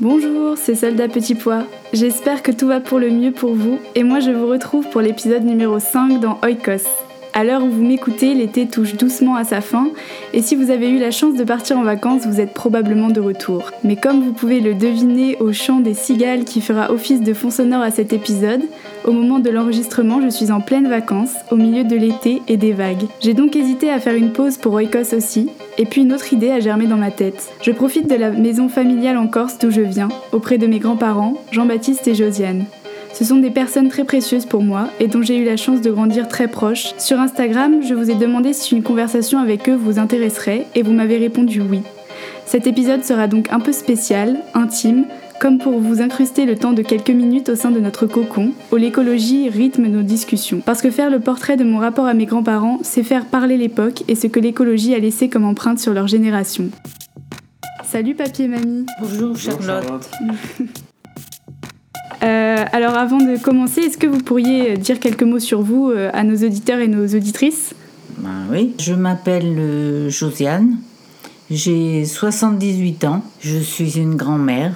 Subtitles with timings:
[0.00, 1.64] Bonjour, c'est Soldat Petit Pois.
[1.92, 5.02] J'espère que tout va pour le mieux pour vous et moi je vous retrouve pour
[5.02, 6.88] l'épisode numéro 5 dans Oikos.
[7.34, 9.90] À l'heure où vous m'écoutez, l'été touche doucement à sa fin
[10.32, 13.20] et si vous avez eu la chance de partir en vacances, vous êtes probablement de
[13.20, 13.72] retour.
[13.84, 17.50] Mais comme vous pouvez le deviner au chant des cigales qui fera office de fond
[17.50, 18.62] sonore à cet épisode,
[19.04, 22.72] au moment de l'enregistrement, je suis en pleine vacances, au milieu de l'été et des
[22.72, 23.06] vagues.
[23.20, 25.48] J'ai donc hésité à faire une pause pour Oikos aussi,
[25.78, 27.50] et puis une autre idée a germé dans ma tête.
[27.62, 31.34] Je profite de la maison familiale en Corse d'où je viens, auprès de mes grands-parents,
[31.50, 32.64] Jean-Baptiste et Josiane.
[33.12, 35.90] Ce sont des personnes très précieuses pour moi et dont j'ai eu la chance de
[35.90, 36.94] grandir très proche.
[36.96, 40.92] Sur Instagram, je vous ai demandé si une conversation avec eux vous intéresserait et vous
[40.92, 41.82] m'avez répondu oui.
[42.46, 45.04] Cet épisode sera donc un peu spécial, intime,
[45.40, 48.76] comme pour vous incruster le temps de quelques minutes au sein de notre cocon, où
[48.76, 50.60] l'écologie rythme nos discussions.
[50.60, 54.04] Parce que faire le portrait de mon rapport à mes grands-parents, c'est faire parler l'époque
[54.06, 56.68] et ce que l'écologie a laissé comme empreinte sur leur génération.
[57.84, 58.84] Salut papier mamie.
[59.00, 60.08] Bonjour Charlotte.
[62.22, 66.10] Euh, alors avant de commencer, est-ce que vous pourriez dire quelques mots sur vous euh,
[66.12, 67.74] à nos auditeurs et nos auditrices?
[68.18, 70.76] Ben oui, je m'appelle euh, Josiane,
[71.50, 74.74] j'ai 78 ans, je suis une grand-mère,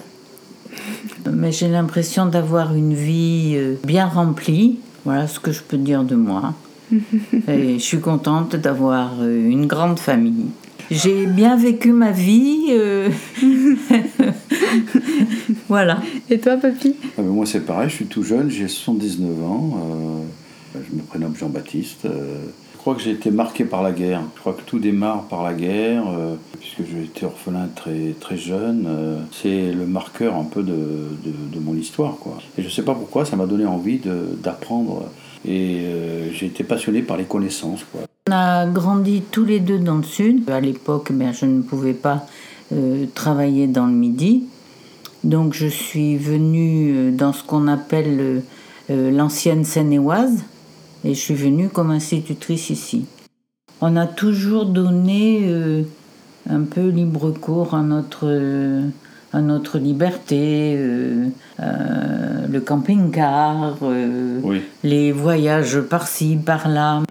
[1.44, 6.02] mais j'ai l'impression d'avoir une vie euh, bien remplie, voilà ce que je peux dire
[6.02, 6.54] de moi.
[7.48, 10.46] Et je suis contente d'avoir euh, une grande famille.
[10.90, 12.68] J'ai bien vécu ma vie.
[12.70, 13.10] euh,
[15.68, 16.00] voilà.
[16.30, 16.94] Et toi papy?
[17.18, 19.78] Ah ben moi c'est pareil, je suis tout jeune, j'ai 79 ans,
[20.74, 22.06] euh, je me prénomme Jean-Baptiste.
[22.06, 25.22] euh, je crois que j'ai été marqué par la guerre, je crois que tout démarre
[25.22, 30.34] par la guerre, euh, puisque j'ai été orphelin très, très jeune, euh, c'est le marqueur
[30.36, 30.74] un peu de,
[31.24, 32.16] de- mon histoire.
[32.20, 32.36] Quoi.
[32.58, 33.98] Et je ne sais pas pourquoi, ça m'a donné envie
[34.42, 35.04] d'apprendre
[35.48, 37.84] et euh, j'ai été passionné par les connaissances.
[37.90, 38.02] Quoi.
[38.28, 40.50] On a grandi tous les deux dans le sud.
[40.50, 42.26] À l'époque, ben, je ne pouvais pas
[43.14, 44.44] travailler dans le midi.
[45.22, 48.42] Donc je suis venue dans ce qu'on appelle
[48.90, 50.44] l'ancienne Seine-et-Oise
[51.04, 53.04] et je suis venue comme institutrice ici.
[53.80, 55.82] On a toujours donné euh,
[56.48, 58.86] un peu libre cours à notre, euh,
[59.32, 61.26] à notre liberté, euh,
[61.60, 64.62] euh, le camping-car, euh, Oui.
[64.82, 67.02] les voyages par-ci, par-là.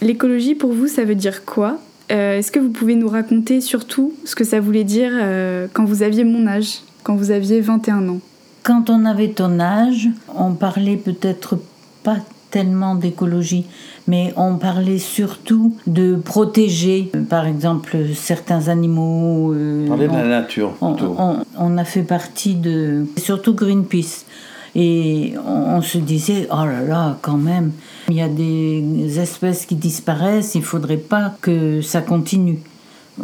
[0.00, 1.78] L'écologie pour vous, ça veut dire quoi?
[2.12, 5.84] Euh, Est-ce que vous pouvez nous raconter surtout ce que ça voulait dire euh, quand
[5.84, 8.20] vous aviez mon âge, quand vous aviez 21 ans?
[8.68, 11.58] Quand on avait ton âge, on parlait peut-être
[12.02, 12.16] pas
[12.50, 13.64] tellement d'écologie,
[14.06, 19.54] mais on parlait surtout de protéger, euh, par exemple, certains animaux.
[19.54, 23.06] euh, Parler de on- la nature on, on- on a fait partie de.
[23.16, 24.26] surtout Greenpeace.
[24.74, 27.72] Et on, on se disait, oh là là, quand même,
[28.10, 32.58] il y a des espèces qui disparaissent, il faudrait pas que ça continue.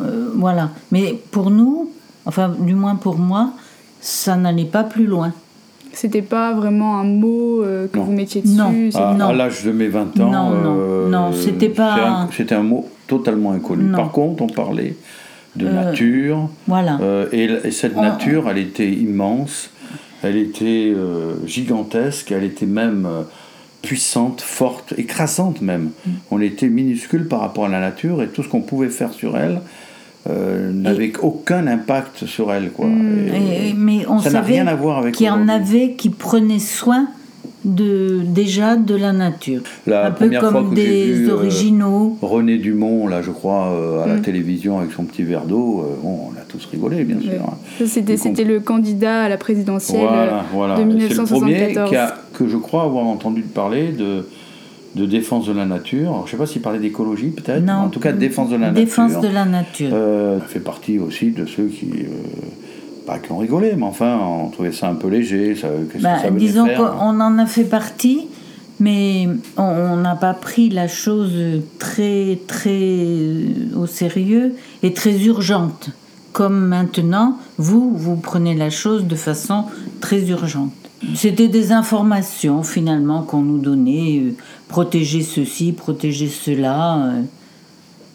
[0.01, 0.71] Euh, voilà.
[0.91, 1.91] Mais pour nous,
[2.25, 3.51] enfin, du moins pour moi,
[4.05, 5.33] ça n'allait pas plus loin.
[5.95, 8.05] C'était pas vraiment un mot euh, que Non.
[8.05, 8.73] vous mettiez dessus Non.
[8.95, 9.29] À, Non.
[9.29, 12.63] à l'âge de mes 20 ans, Non, non, euh, non, c'était pas- un- C'était un,
[12.63, 13.85] mot totalement inconnu.
[13.85, 13.97] Non.
[13.97, 14.97] Par contre, on parlait
[15.57, 16.99] de Euh, nature, Voilà.
[17.01, 19.71] euh, et, et cette On- nature, elle était immense,
[20.23, 23.09] elle était euh, gigantesque, elle était même
[23.83, 25.91] puissante, forte, écrasante même.
[26.07, 26.11] Mm.
[26.31, 29.37] On était minuscule par rapport à la nature, et tout ce qu'on pouvait faire sur
[29.39, 29.61] elle
[30.29, 32.71] euh, n'avait aucun impact sur elle.
[32.71, 32.87] Quoi.
[32.87, 33.29] Mm.
[33.29, 35.93] Et- Et- mais on ça n'a savait rien à voir avec qu'il y en avait
[35.93, 37.09] qui prenaient soin
[37.65, 39.63] de, déjà de la nature.
[39.87, 42.19] La un peu comme des vu, euh, originaux.
[42.21, 44.21] René Dumont, là, je crois, euh, à la Mm.
[44.23, 47.31] télévision avec son petit verre d'eau, euh, bon, on a tous rigolé, bien sûr.
[47.31, 47.39] Ouais.
[47.83, 47.87] hein.
[47.87, 50.01] C'était le candidat à la présidentielle.
[50.07, 50.75] Voilà, voilà.
[50.75, 51.89] de C'est le premier 1974.
[51.91, 54.27] qui a- que je crois avoir entendu parler de,
[54.95, 56.09] de défense de la nature.
[56.11, 57.65] Alors, je ne sais pas s'il parlait d'écologie, peut-être.
[57.65, 57.73] Non.
[57.75, 59.29] En tout cas, défense de la Défense nature.
[59.29, 59.91] de la nature.
[59.93, 61.91] Euh, fait partie aussi de ceux qui.
[62.05, 62.09] euh,
[63.07, 65.55] pas qui ont rigolé, mais enfin, on trouvait ça un peu léger.
[65.57, 68.29] ça- Bah, que ça venait disons faire hein qu'on en a fait partie,
[68.81, 71.33] mais on- on n'a pas pris la chose
[71.79, 75.91] très, très euh, au sérieux et très urgente.
[76.33, 79.65] Comme maintenant, vous, vous prenez la chose de façon
[80.01, 80.73] très urgente.
[81.15, 84.31] C'était des informations finalement qu'on nous donnait, euh,
[84.69, 86.97] protéger ceci, protéger cela.
[87.07, 87.23] euh.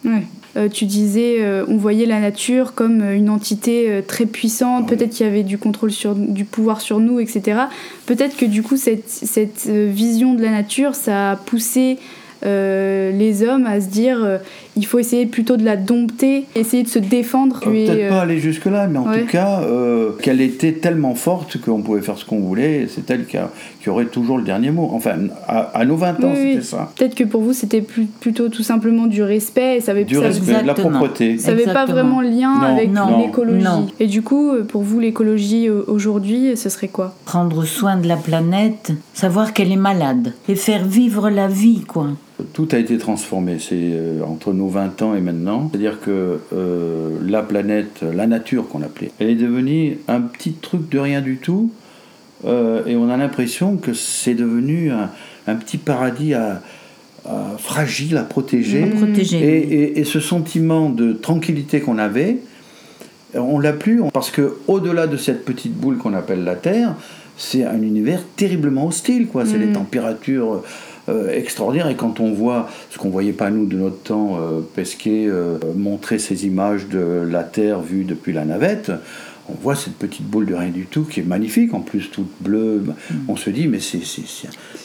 [0.04, 0.22] Ouais.
[0.56, 4.96] Euh, tu disais, euh, on voyait la nature comme une entité euh, très puissante, Oui.
[4.96, 7.56] peut-être qu'il y avait du contrôle sur, du pouvoir sur nous, etc.
[8.06, 11.98] Peut-être que du coup, cette, cette vision de la nature, ça a poussé
[12.44, 14.38] euh, les hommes à se dire, euh,
[14.80, 17.60] il faut essayer plutôt de la dompter, essayer de se défendre.
[17.66, 19.20] Euh, Peut-être euh, pas aller jusque-là, mais en ouais.
[19.20, 22.86] tout cas, euh, qu'elle était tellement forte qu'on pouvait faire ce qu'on voulait.
[22.88, 23.50] C'est elle qui, a-
[23.82, 24.90] qui aurait toujours le dernier mot.
[24.94, 25.16] Enfin,
[25.46, 26.64] à, à nos 20 ans, Oui, c'était oui.
[26.64, 26.90] ça.
[26.96, 30.14] Peut-être que pour vous, c'était plus- plutôt tout simplement du respect, et ça avait, Du
[30.14, 31.36] ça- respect, de la propreté.
[31.38, 31.94] Ça n'avait pas Exactement.
[31.94, 33.66] vraiment lien Non, avec non, l'écologie.
[34.00, 37.14] Et du coup, pour vous, l'écologie aujourd'hui, ce serait quoi?
[37.26, 42.06] Prendre soin de la planète, savoir qu'elle est malade et faire vivre la vie, quoi.
[42.52, 45.68] Tout a été transformé, c'est euh, entre nos 20 ans et maintenant.
[45.70, 50.88] C'est-à-dire que euh, la planète, la nature qu'on appelait, elle est devenue un petit truc
[50.90, 51.70] de rien du tout.
[52.44, 55.10] euh, et on a l'impression que c'est devenu un,
[55.46, 56.62] un petit paradis à,
[57.28, 58.86] à- fragile à protéger.
[58.86, 59.38] Protéger.
[59.38, 62.38] Et, et- et ce sentiment de tranquillité qu'on avait,
[63.34, 66.94] on l'a plus parce que au-delà de cette petite boule qu'on appelle la Terre,
[67.36, 69.26] c'est un univers terriblement hostile.
[69.28, 69.44] quoi.
[69.46, 69.66] C'est Mhm.
[69.66, 70.62] des températures
[71.10, 71.88] euh, extraordinaires.
[71.88, 75.58] Et quand on voit ce qu'on voyait pas nous de notre temps, euh, Pesquet euh,
[75.76, 78.92] montrer ces images de la Terre vue depuis la navette.
[79.52, 82.30] On voit cette petite boule de rien du tout qui est magnifique, en plus toute
[82.40, 82.84] bleue.
[83.26, 84.22] On se dit, mais c'est c'est-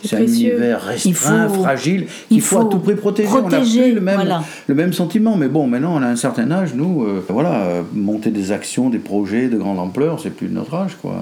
[0.03, 3.29] c'est un- univers restreint, Il faut- fragile, il qu'il faut, à tout prix protéger.
[3.31, 4.43] on plus le même, voilà.
[4.65, 5.37] le même sentiment.
[5.37, 8.89] Mais bon, maintenant, on a un certain âge, nous, euh, voilà, euh, monter des actions,
[8.89, 11.13] des projets de grande ampleur, c'est plus de notre âge, quoi.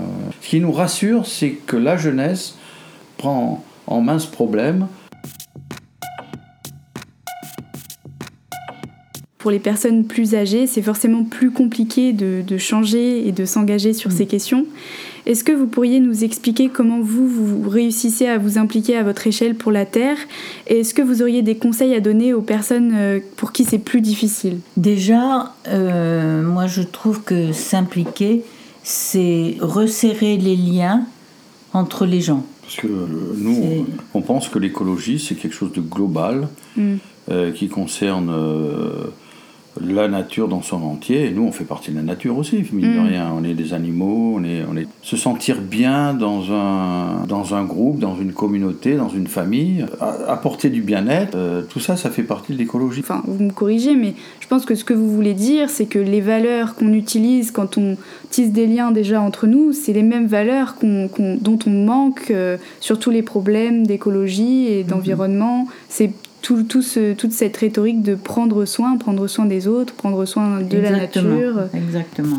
[0.41, 2.55] Ce qui nous rassure, c'est que la jeunesse
[3.17, 4.87] prend en main ce problème.
[9.37, 13.91] Pour les personnes plus âgées, c'est forcément plus compliqué de, de changer et de s'engager
[13.91, 14.65] sur ces questions.
[15.25, 19.27] Est-ce que vous pourriez nous expliquer comment vous, vous réussissez à vous impliquer à votre
[19.27, 20.17] échelle pour la Terre?
[20.67, 23.79] Et est-ce que vous auriez des conseils à donner aux personnes euh, pour qui c'est
[23.79, 24.59] plus difficile?
[24.77, 28.43] Déjà, euh, moi je trouve que s'impliquer,
[28.83, 31.05] c'est resserrer les liens
[31.73, 32.45] entre les gens.
[32.63, 33.07] Parce que euh,
[33.37, 36.95] nous, on pense que l'écologie, c'est quelque chose de global Mm.
[37.29, 39.11] euh, qui concerne euh,
[39.81, 41.25] la nature dans son entier.
[41.27, 43.07] Et nous, on fait partie de la nature aussi, mine de Mm.
[43.07, 43.33] rien.
[43.37, 44.87] On est des animaux, on est, on est...
[45.01, 49.85] Se sentir bien dans un, dans un groupe, dans une communauté, dans une famille,
[50.27, 53.01] apporter du bien-être, euh, tout ça, ça fait partie de l'écologie.
[53.01, 55.99] Enfin, vous me corrigez, mais je pense que ce que vous voulez dire, c'est que
[55.99, 57.97] les valeurs qu'on utilise quand on
[58.29, 62.31] tisse des liens déjà entre nous, c'est les mêmes valeurs qu'on- qu'on- dont on manque
[62.31, 65.67] euh, sur tous les problèmes d'écologie et d'environnement.
[65.89, 66.11] C'est
[66.43, 70.59] tout, tout ce- toute cette rhétorique de prendre soin, prendre soin des autres, prendre soin
[70.61, 71.61] de la nature.
[71.73, 72.37] Exactement.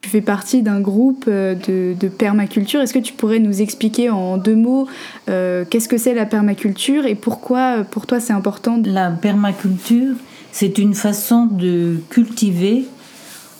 [0.00, 2.80] Tu fais partie d'un groupe euh, de, de permaculture.
[2.80, 4.86] Est-ce que tu pourrais nous expliquer en deux mots
[5.28, 8.80] euh, qu'est-ce que c'est la permaculture et pourquoi euh, pour toi c'est important.
[8.84, 10.14] La permaculture,
[10.52, 12.86] c'est une façon de cultiver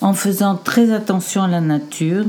[0.00, 2.24] en faisant très attention à la nature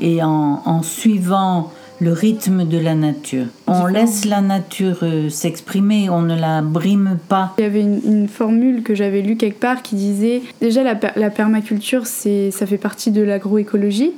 [0.00, 3.44] et en, en suivant le rythme de la nature.
[3.66, 7.54] On laisse la nature euh, s'exprimer, on ne la brime pas.
[7.58, 10.94] Il y avait une, une formule que j'avais lue quelque part qui disait déjà la,
[10.94, 14.12] per- la permaculture c'est ça fait partie de l'agroécologie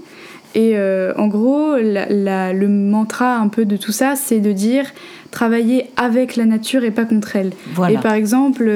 [0.55, 4.53] et euh, en gros la- la- le mantra un peu de tout ça c'est de
[4.53, 4.85] dire
[5.31, 7.53] travailler avec la nature et pas contre elle.
[7.75, 7.95] Voilà.
[7.95, 8.71] Et par exemple,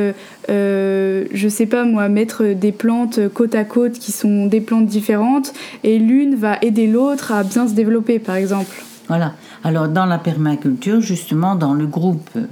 [0.49, 4.87] euh, je sais pas moi, mettre des plantes côte à côte qui sont des plantes
[4.87, 5.53] différentes
[5.85, 8.75] et l'une va aider l'autre à bien se développer par exemple.
[9.09, 9.35] Voilà.
[9.63, 12.47] Alors dans la permaculture, justement, dans le groupe euh,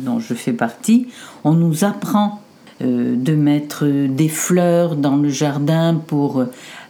[0.00, 1.08] dont je fais partie,
[1.44, 2.40] on nous apprend
[2.82, 6.44] euh, de mettre des fleurs dans le jardin pour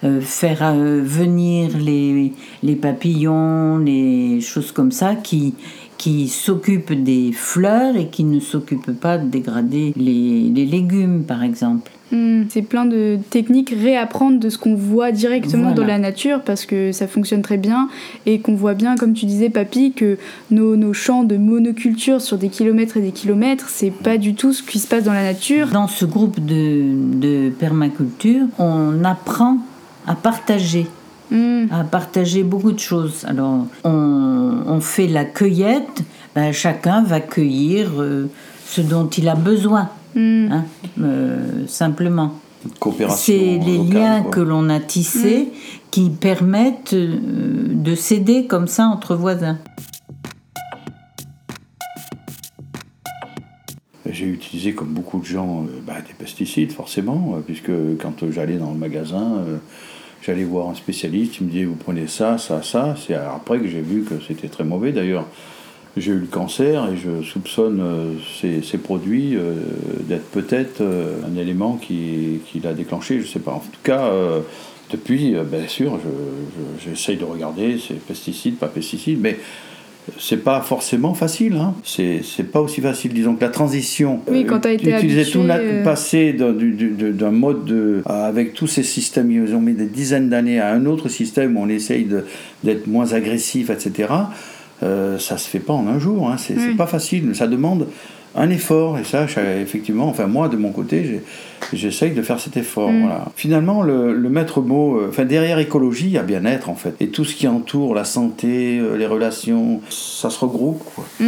[0.05, 5.55] euh, faire venir les, les papillons, les choses comme ça qui
[5.99, 11.43] qui s'occupent des fleurs et qui ne s'occupent pas de dégrader les, les légumes, par
[11.43, 11.91] exemple.
[12.11, 12.45] Hmm.
[12.49, 16.91] C'est plein de techniques, réapprendre de ce qu'on voit directement dans la nature parce que
[16.93, 17.91] ça fonctionne très bien
[18.25, 20.17] et qu'on voit bien, comme tu disais, Papy, que
[20.51, 24.55] nos, nos champs de monoculture sur des kilomètres et des kilomètres, c'est pas du tout
[24.55, 25.69] ce qui se passe dans la nature.
[25.69, 29.59] Dans ce groupe de, de permaculture, on apprend
[30.07, 30.87] à partager
[31.31, 31.67] hmm.
[31.71, 33.25] à partager beaucoup de choses.
[33.27, 36.03] Alors, on, on fait la cueillette,
[36.35, 38.29] ben, chacun va cueillir euh,
[38.67, 40.53] ce dont il a besoin, hmm.
[40.53, 40.65] hein,
[41.01, 42.35] euh, simplement.
[43.11, 45.79] C'est les liens que l'on a tissés hmm.
[45.91, 47.17] qui permettent euh,
[47.71, 49.59] de s'aider comme ça entre voisins.
[54.11, 57.71] J'ai utilisé, comme beaucoup de gens, bah, des pesticides, forcément, puisque
[58.01, 59.45] quand j'allais dans le magasin,
[60.23, 62.95] j'allais voir un spécialiste, il me disait, vous prenez ça, ça, ça.
[62.97, 64.93] C'est après que j'ai vu que c'était très mauvais.
[64.93, 65.27] D'ailleurs,
[65.97, 69.55] j'ai eu le cancer et je soupçonne euh, ces, produits euh,
[70.03, 73.53] d'être peut-être euh, un élément qui, qui l'a déclenché, je ne sais pas.
[73.53, 74.11] En tout cas,
[74.91, 75.99] depuis, bien sûr,
[76.85, 79.39] j'essaye de regarder, c'est pesticides, pas pesticides, mais
[80.19, 81.57] c'est pas forcément facile.
[81.57, 81.75] Hein.
[81.85, 83.13] C'est pas aussi facile.
[83.13, 84.21] Disons que la transition.
[84.29, 85.45] Oui, quand tu as été habitué, tout
[85.85, 90.73] passer d'un mode de, avec tous ces systèmes, ils ont mis des dizaines d'années à
[90.73, 92.07] un autre système où on essaye
[92.65, 94.13] d'être moins agressif, etc.
[94.83, 96.31] Euh, ça se fait pas en un jour.
[96.31, 96.37] Hein.
[96.39, 97.35] C'est pas facile.
[97.35, 97.87] Ça demande
[98.35, 98.99] un effort.
[98.99, 99.27] Et ça,
[99.61, 101.23] effectivement, enfin moi de mon côté,
[101.73, 102.91] j'essaye de faire cet effort.
[102.91, 103.01] Mm.
[103.01, 103.25] Voilà.
[103.37, 106.95] Finalement, le, maître mot, euh, enfin derrière écologie, il y a bien-être en fait.
[107.01, 110.83] Et tout ce qui entoure la santé, euh, les relations, ça se regroupe.
[111.21, 111.27] Mm.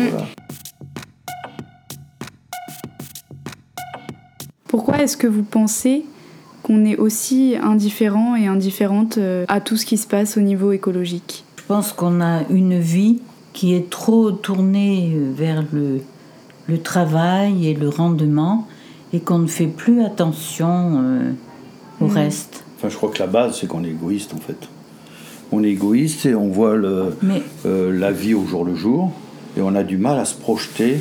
[4.69, 6.05] Pourquoi est-ce que vous pensez
[6.63, 11.45] qu'on est aussi indifférent et indifférente à tout ce qui se passe au niveau écologique?
[11.57, 13.21] Je pense qu'on a une vie
[13.53, 16.01] qui est trop tournée vers le,
[16.71, 18.67] le travail et le rendement
[19.13, 21.33] et qu'on ne fait plus attention euh,
[22.01, 22.13] au mm.
[22.13, 22.65] reste.
[22.77, 24.69] Enfin, je crois que la base, c'est qu'on est égoïste en fait.
[25.53, 27.17] On est égoïste et on voit le,
[27.67, 29.11] euh, la vie au jour le jour
[29.57, 31.01] et on a du mal à se projeter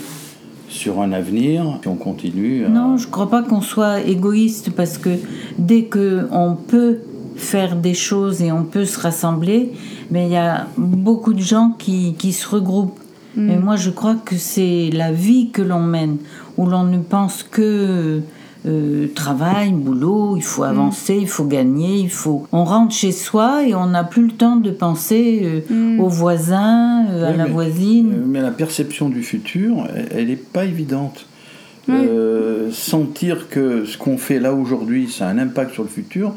[0.67, 2.67] sur un avenir, on continue.
[2.69, 5.09] Non, je ne crois pas qu'on soit égoïste parce que
[5.57, 6.99] dès qu'on peut
[7.35, 9.71] faire des choses et on peut se rassembler,
[10.11, 12.99] mais il y a beaucoup de gens qui, qui se regroupent.
[13.36, 13.63] Mais mm.
[13.63, 16.17] moi, je crois que c'est la vie que l'on mène,
[16.57, 18.21] où l'on ne pense que
[18.65, 20.69] euh, travail, boulot, il faut mm.
[20.69, 22.45] avancer, il faut gagner, il faut.
[22.51, 26.00] On rentre chez soi et on n'a plus le temps de penser euh, mm.
[26.01, 28.24] aux voisins, euh, à la voisine.
[28.25, 31.25] Mais la perception du futur, elle n'est pas évidente.
[32.71, 36.33] sentir que ce qu'on fait là aujourd'hui, ça a un impact sur le futur,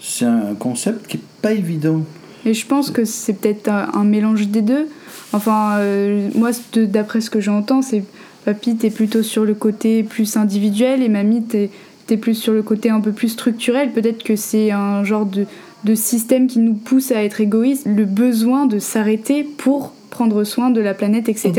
[0.00, 2.02] c'est un concept qui n'est pas évident.
[2.44, 4.88] Et je pense que c'est peut-être un, mélange des deux.
[5.32, 8.02] Enfin, euh, moi, d'après ce que j'entends, c'est
[8.44, 11.70] papy, t'es plutôt sur le côté plus individuel et mamie, t'es
[12.10, 13.92] es plus sur le côté un peu plus structurel.
[13.92, 15.44] Peut-être que c'est un genre de,
[15.84, 20.70] de système qui nous pousse à être égoïste, le besoin de s'arrêter pour prendre soin
[20.70, 21.52] de la planète, etc.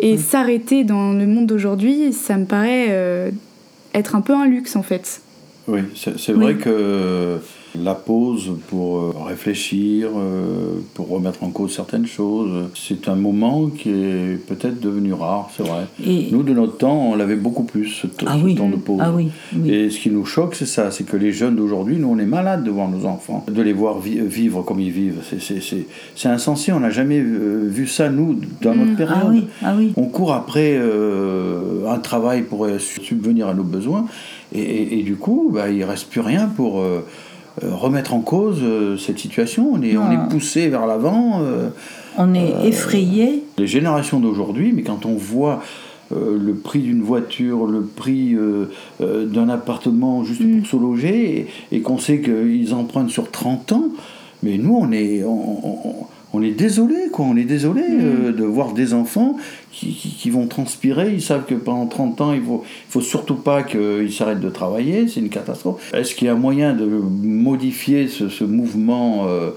[0.00, 3.30] Et s'arrêter dans le monde d'aujourd'hui, ça me paraît euh,
[3.94, 5.20] être un peu un luxe en fait.
[5.68, 7.38] Oui, c'est vrai que
[7.78, 12.68] la pause pour euh, réfléchir, euh, pour remettre en cause certaines choses.
[12.74, 15.86] C'est un moment qui est peut-être devenu rare, c'est vrai.
[16.30, 19.00] nous, de notre temps, on l'avait beaucoup plus, ce, ah temps de pause.
[19.00, 19.30] Ah oui,
[19.66, 22.26] Et ce qui nous choque, c'est ça, c'est que les jeunes d'aujourd'hui, nous, on est
[22.26, 25.20] malades de voir nos enfants, de les voir vivre comme ils vivent.
[26.14, 28.96] C'est insensé, on n'a jamais euh, vu ça, nous, dans notre mm.
[28.96, 29.18] période.
[29.22, 29.92] Ah oui, ah oui.
[29.96, 30.80] On court après
[31.88, 34.06] un travail pour subvenir à nos besoins,
[34.54, 36.80] et, et, du coup, bah, il ne reste plus rien pour...
[36.80, 37.04] Euh,
[37.60, 39.70] remettre en cause euh, cette situation.
[39.72, 41.42] On est, on est poussé vers l'avant.
[41.42, 41.68] Euh,
[42.16, 43.44] on est effrayé.
[43.58, 45.62] Les générations d'aujourd'hui, mais quand on voit
[46.14, 48.36] le prix d'une voiture, le prix
[49.00, 50.64] d'un appartement juste pour mm.
[50.66, 53.84] se loger, et, qu'on sait qu'ils empruntent sur 30 ans,
[54.42, 56.06] mais nous, on est, on
[56.40, 57.26] est désolé, quoi.
[57.26, 58.00] On est désolé mm.
[58.00, 59.36] euh, de voir des enfants
[59.70, 61.12] qui, qui, vont transpirer.
[61.12, 64.48] Ils savent que pendant 30 ans, il faut, il faut surtout pas qu'ils s'arrêtent de
[64.48, 65.08] travailler.
[65.08, 65.92] C'est une catastrophe.
[65.92, 69.50] Est-ce qu'il y a moyen de modifier ce, ce mouvement euh,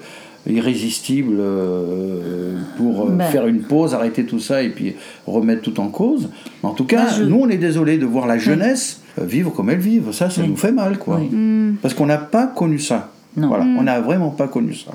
[0.47, 3.23] irrésistible euh, pour ben.
[3.25, 6.29] faire une pause, arrêter tout ça et puis remettre tout en cause?
[6.61, 10.01] En tout cas, nous, on est désolé de voir la jeunesse vivre comme elle vit.
[10.11, 11.19] Ça, ça nous fait mal, quoi.
[11.19, 11.77] Mm.
[11.81, 13.11] Parce qu'on n'a pas connu ça.
[13.37, 13.77] Voilà, mm.
[13.77, 14.91] on n'a vraiment pas connu ça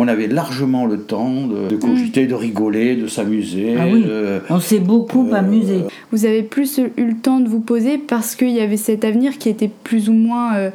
[0.00, 3.74] on avait largement le temps de, cogiter, de rigoler, de s'amuser.
[3.78, 4.04] Ah oui.
[4.48, 5.78] on s'est beaucoup euh, amusé.
[6.12, 9.38] Vous avez plus eu le temps de vous poser parce qu'il y avait cet avenir
[9.38, 10.70] qui était plus ou moins euh,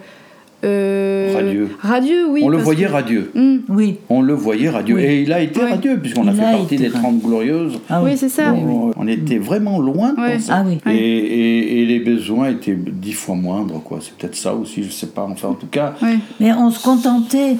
[0.65, 1.69] euh, Radieux.
[1.81, 2.41] Radieux, oui.
[2.43, 3.31] on le voyait que- radieux.
[3.69, 3.97] Oui.
[4.09, 4.95] On le voyait radieux.
[4.95, 5.03] Oui.
[5.03, 7.79] Et il a été radieux, puisqu'on a Il fait a partie été des 30 glorieuses.
[7.89, 8.53] Ah oui, c'est ça.
[8.53, 8.73] Oui, oui.
[8.95, 10.49] On, on était vraiment loin de penser.
[10.51, 10.63] Ah.
[10.91, 13.99] Et, et- et les besoins étaient dix fois moindres, quoi.
[14.01, 15.27] C'est peut-être ça aussi, je sais pas.
[15.29, 15.95] Enfin, en tout cas.
[16.39, 17.57] Mais on se contentait.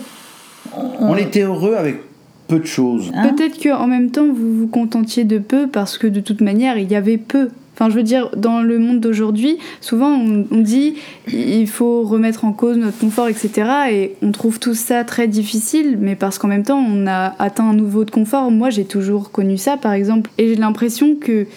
[1.00, 2.02] On était heureux avec
[2.48, 3.12] peu de choses.
[3.14, 6.78] Hein Peut-être qu'en même temps, vous vous contentiez de peu parce que de toute manière,
[6.78, 7.50] il y avait peu.
[7.76, 10.94] Enfin, je veux dire, dans le monde d'aujourd'hui, souvent on, on dit
[11.28, 13.52] il faut remettre en cause notre confort, etc.
[13.92, 17.68] Et on trouve tout ça très difficile, mais parce qu'en même temps, on a atteint
[17.68, 18.52] un niveau de confort.
[18.52, 20.30] Moi, j'ai toujours connu ça, par exemple.
[20.38, 21.48] Et j'ai l'impression que,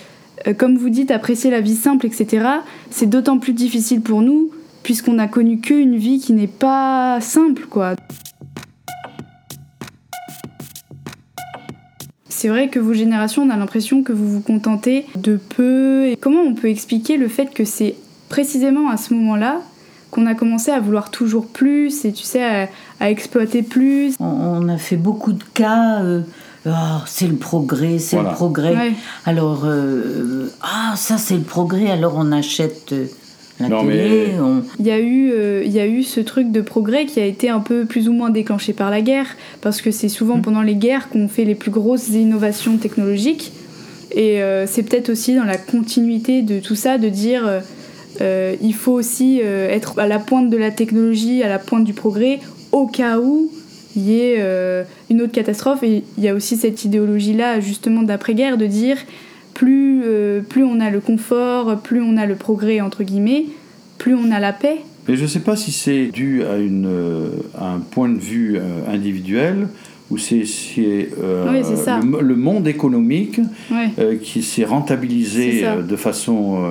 [0.46, 2.46] euh, comme vous dites, apprécier la vie simple, etc.,
[2.90, 4.50] c'est d'autant plus difficile pour nous,
[4.82, 7.94] puisqu'on a connu qu'une vie qui n'est pas simple, quoi.
[12.38, 16.08] C'est vrai que vos générations, on a l'impression que vous vous contentez de peu.
[16.08, 17.94] Et comment on peut expliquer le fait que c'est
[18.28, 19.62] précisément à ce moment-là
[20.10, 22.68] qu'on a commencé à vouloir toujours plus et tu sais à,
[23.00, 24.16] à exploiter plus?
[24.20, 26.02] On, a fait beaucoup de cas.
[26.02, 26.20] euh,
[26.66, 28.32] Ah, c'est le progrès, c'est Voilà.
[28.32, 28.76] le progrès.
[28.76, 28.92] Ouais.
[29.24, 33.06] Alors, euh, ah, ça c'est le progrès, alors on achète euh,
[33.60, 34.28] la Non, télé.
[34.34, 37.06] mais- on- Il y, a eu, euh, il y a eu ce truc de progrès
[37.06, 39.26] qui a été un peu plus ou moins déclenché par la guerre,
[39.62, 43.52] parce que c'est souvent pendant les guerres qu'on fait les plus grosses innovations technologiques.
[44.12, 47.60] Et euh, c'est peut-être aussi dans la continuité de tout ça de dire euh,
[48.20, 51.84] euh, il faut aussi euh, être à la pointe de la technologie, à la pointe
[51.84, 52.38] du progrès,
[52.72, 53.50] au cas où
[53.94, 55.82] il y ait euh, une autre catastrophe.
[55.82, 58.98] Et il y a aussi cette idéologie-là, justement, d'après-guerre, de dire
[59.54, 60.02] plus,
[60.40, 63.44] plus on a le confort, plus on a le progrès, entre guillemets,
[63.98, 64.78] plus on a la paix.
[65.08, 68.18] Mais je ne sais pas si c'est dû à, une, euh, à un point de
[68.18, 69.68] vue euh, individuel
[70.10, 73.40] ou c'est c'est, euh, Oui, le, le monde économique
[73.98, 76.64] euh, qui s'est rentabilisé de façon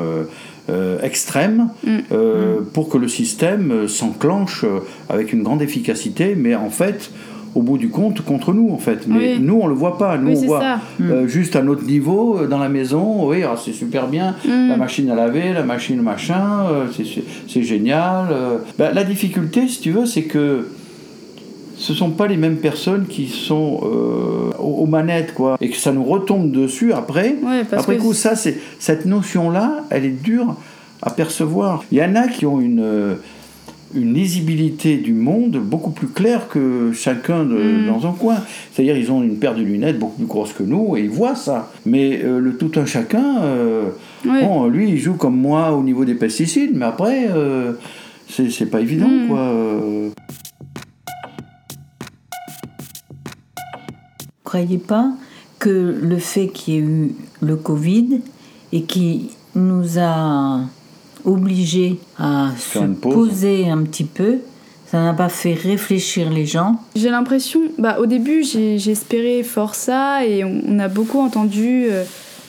[0.70, 1.90] euh, extrême Mm.
[2.12, 4.66] euh, pour que le système s'enclenche
[5.10, 7.12] avec une grande efficacité, mais en fait,
[7.56, 9.08] au bout du compte, contre nous, en fait.
[9.08, 9.40] Mais Oui.
[9.42, 10.18] nous, on le voit pas.
[10.18, 10.64] Nous, Oui, on voit
[11.02, 14.68] euh, juste à notre niveau, euh, dans la maison, oui, ah, c'est super bien, Mm.
[14.70, 16.86] la machine à laver, la machine machin, euh,
[17.48, 18.28] c'est- génial.
[18.32, 18.58] euh.
[18.78, 20.68] Ben, la difficulté, si tu veux, c'est que
[21.78, 25.78] ce sont pas les mêmes personnes qui sont euh, aux, aux manettes, quoi, et que
[25.78, 27.36] ça nous retombe dessus après.
[27.44, 30.56] Ouais, parce après que coup, ça, c'est cette notion-là, elle est dure
[31.02, 31.84] à percevoir.
[31.92, 33.16] Il y en a qui ont une euh,
[33.94, 37.88] une lisibilité du monde beaucoup plus claire que chacun de- Mm.
[37.88, 38.38] dans un coin.
[38.72, 41.36] C'est-à-dire ils ont une paire de lunettes beaucoup plus grosse que nous et ils voient
[41.36, 41.72] ça.
[41.86, 43.90] Mais euh, le tout un chacun, euh,
[44.26, 47.74] bon, lui il joue comme moi au niveau des pesticides, mais après euh,
[48.30, 49.28] c'est pas évident Mm.
[49.30, 49.40] quoi.
[49.40, 50.10] euh.
[54.44, 55.12] croyez pas
[55.60, 58.22] que le fait qu'il y ait eu le Covid
[58.72, 60.62] et qui nous a
[61.26, 64.38] obligés à se Faire poser un petit peu,
[64.88, 66.80] ça n'a pas fait réfléchir les gens.
[66.96, 71.86] J'ai l'impression, bah, au début, j'ai- j'espérais fort ça, et on, on a beaucoup entendu
[71.90, 72.04] euh,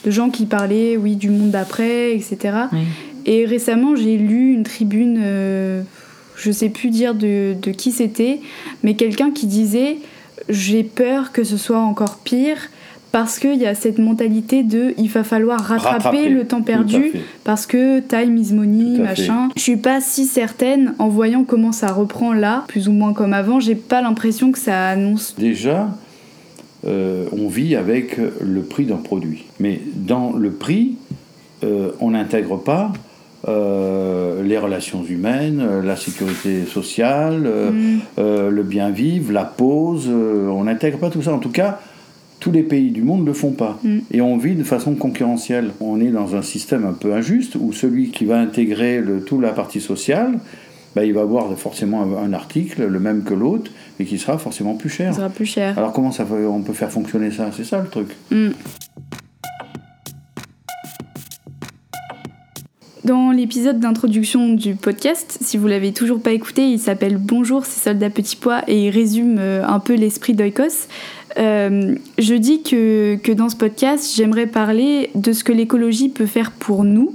[0.05, 2.37] de gens qui parlaient, oui, du monde d'après, etc.
[2.73, 2.81] Oui.
[3.25, 5.83] Et récemment, j'ai lu une tribune, euh,
[6.37, 8.41] je sais plus dire de, de qui c'était,
[8.85, 9.97] mais quelqu'un qui disait
[10.49, 12.59] J'ai peur que ce soit encore pire.
[13.19, 17.03] Parce qu'il y a cette mentalité de il va falloir rattraper, Rattraper, le temps perdu
[17.13, 17.21] fait.
[17.45, 19.49] parce que time is money, machin.
[19.57, 23.33] Je suis pas si certaine en voyant comment ça reprend là, plus ou moins comme
[23.33, 23.59] avant.
[23.59, 25.35] J'ai pas l'impression que ça annonce.
[25.39, 25.89] Déjà,
[26.87, 29.47] euh, on vit avec le prix d'un produit.
[29.61, 30.97] Mais dans le prix,
[31.65, 32.93] euh, on n'intègre pas
[33.49, 38.51] euh, les relations humaines, euh, la sécurité sociale, euh, Mm.
[38.51, 40.07] le bien vivre, la pause.
[40.09, 41.33] on n'intègre pas tout ça.
[41.33, 41.81] En tout cas,
[42.41, 43.79] tous les pays du monde ne le font pas.
[43.83, 43.99] Mm.
[44.11, 45.71] Et on vit de façon concurrentielle.
[45.81, 49.43] On est dans un système un peu injuste où celui qui va intégrer le, toute
[49.43, 50.39] la partie sociale,
[50.95, 54.39] bah, il va avoir forcément un, un article, le même que l'autre, et qui sera
[54.39, 55.13] forcément plus cher.
[55.13, 55.79] Ça sera plus cher.
[55.79, 57.51] Alors comment ça on peut faire fonctionner ça?
[57.57, 58.09] C'est ça le truc.
[58.31, 58.51] Mm.
[63.07, 67.79] Dans l'épisode d'introduction du podcast, si vous l'avez toujours pas écouté, il s'appelle Bonjour, c'est
[67.79, 70.89] Soldats Petit Pois et il résume euh, un peu l'esprit d'Oikos.
[71.39, 76.53] Euh, je dis que, dans ce podcast, j'aimerais parler de ce que l'écologie peut faire
[76.53, 77.15] pour nous.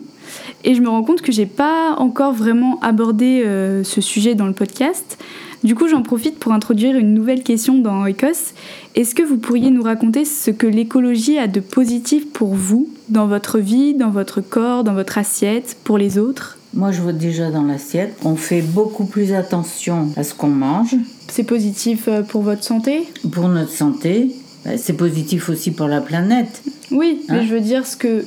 [0.64, 4.46] Et je me rends compte que j'ai pas encore vraiment abordé euh, ce sujet dans
[4.46, 5.18] le podcast.
[5.64, 8.54] Du coup, j'en profite pour introduire une nouvelle question dans Oikos.
[8.96, 13.28] Est-ce que vous pourriez nous raconter ce que l'écologie a de positif pour vous, dans
[13.28, 16.58] votre vie, dans votre corps, dans votre assiette, pour les autres?
[16.74, 20.96] Moi, je vois déjà dans l'assiette, on fait beaucoup plus attention à ce qu'on mange
[21.32, 23.08] C'est positif euh, pour votre santé?
[23.32, 24.32] Pour notre santé.
[24.66, 26.62] Ben, C'est positif aussi pour la planète.
[26.92, 28.26] Oui, mais Hein je veux dire ce que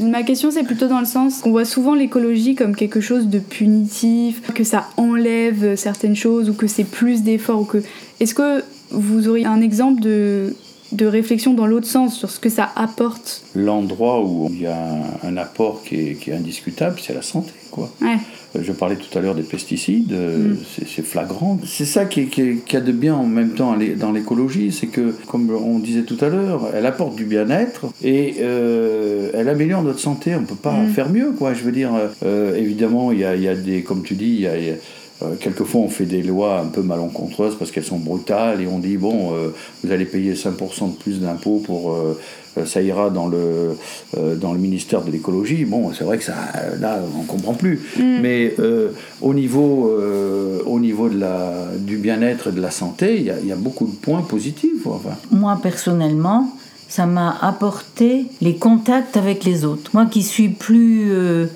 [0.00, 3.40] Ma question, c'est plutôt dans le sens qu'on voit souvent l'écologie comme quelque chose de
[3.40, 7.60] punitif, que ça enlève certaines choses ou que c'est plus d'efforts.
[7.62, 7.82] Ou que...
[8.20, 10.54] Est-ce que vous auriez un exemple de,
[10.92, 13.42] de réflexion dans l'autre sens sur ce que ça apporte?
[13.56, 17.52] L'endroit où il y a un apport qui est, qui est indiscutable, c'est la santé.
[17.72, 17.90] Quoi.
[18.00, 18.18] Ouais.
[18.60, 20.56] Je parlais tout à l'heure des pesticides, mm.
[20.86, 21.58] c'est flagrant.
[21.66, 25.14] C'est ça qui, qui, qui, a de bien en même temps dans l'écologie, c'est que,
[25.26, 30.00] comme on disait tout à l'heure, elle apporte du bien-être et euh, elle améliore notre
[30.00, 30.34] santé.
[30.34, 30.88] On ne peut pas mm.
[30.90, 31.54] faire mieux, quoi.
[31.54, 31.92] Je veux dire,
[32.24, 34.70] euh, évidemment, il y a, y a, des, comme tu dis, il y a, y
[34.70, 34.74] a
[35.22, 38.78] euh, quelquefois, on fait des lois un peu malencontreuses parce qu'elles sont brutales et on
[38.78, 39.50] dit bon, euh,
[39.82, 41.92] vous allez payer 5% de plus d'impôts pour.
[41.92, 42.18] Euh,
[42.64, 43.76] ça ira dans le,
[44.36, 45.64] dans le ministère de l'écologie.
[45.64, 46.34] Bon, c'est vrai que ça,
[46.80, 47.80] là, on ne comprend plus.
[47.96, 48.20] Mm.
[48.20, 48.54] Mais
[49.20, 49.92] au niveau,
[50.66, 53.86] au niveau de la, du bien-être et de la santé, il y, y, a beaucoup
[53.86, 54.86] de points positifs.
[54.86, 55.16] Enfin.
[55.30, 56.48] Moi, personnellement,
[56.88, 59.90] ça m'a apporté les contacts avec les autres.
[59.94, 61.48] Moi qui suis plus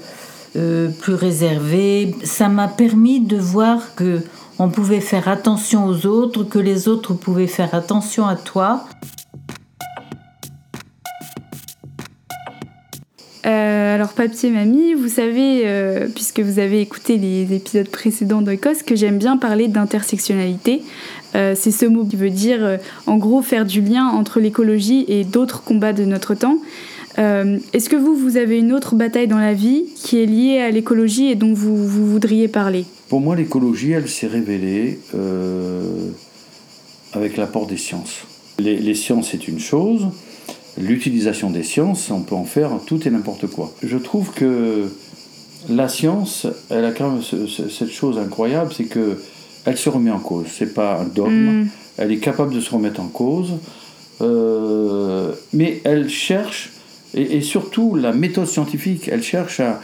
[0.59, 2.15] euh, plus réservé.
[2.25, 4.23] Ça m'a permis de voir que
[4.59, 8.85] on pouvait faire attention aux autres, que les autres pouvaient faire attention à toi.
[13.49, 18.83] Euh, alors papier mamie, vous savez, euh, puisque vous avez écouté les épisodes précédents d'Oikos,
[18.87, 20.83] que j'aime bien parler d'intersectionnalité.
[21.33, 25.63] c'est ce mot qui veut dire, en gros, faire du lien entre l'écologie et d'autres
[25.63, 26.59] combats de notre temps.
[27.19, 30.61] Euh, est-ce que vous, vous avez une autre bataille dans la vie qui est liée
[30.61, 32.85] à l'écologie et dont vous, voudriez parler?
[33.09, 36.11] Pour moi, l'écologie, elle s'est révélée euh,
[37.13, 38.25] avec l'apport des sciences.
[38.59, 40.09] Les, sciences, c'est une chose.
[40.77, 43.73] L'utilisation des sciences, on peut en faire tout et n'importe quoi.
[43.83, 44.89] Je trouve que
[45.69, 49.21] la science, elle a quand même cette chose incroyable, c'est que
[49.65, 50.47] elle se remet en cause.
[50.51, 51.63] C'est pas un dogme.
[51.63, 51.69] Mm.
[51.99, 53.55] Elle est capable de se remettre en cause,
[54.21, 56.73] euh, mais elle cherche
[57.15, 59.81] et, surtout, la méthode scientifique, elle cherche à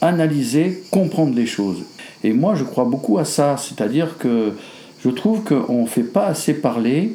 [0.00, 1.82] analyser, comprendre les choses.
[2.22, 4.52] Et moi, je crois beaucoup à ça, c'est-à-dire que
[5.04, 7.14] je trouve qu'on ne fait pas assez parler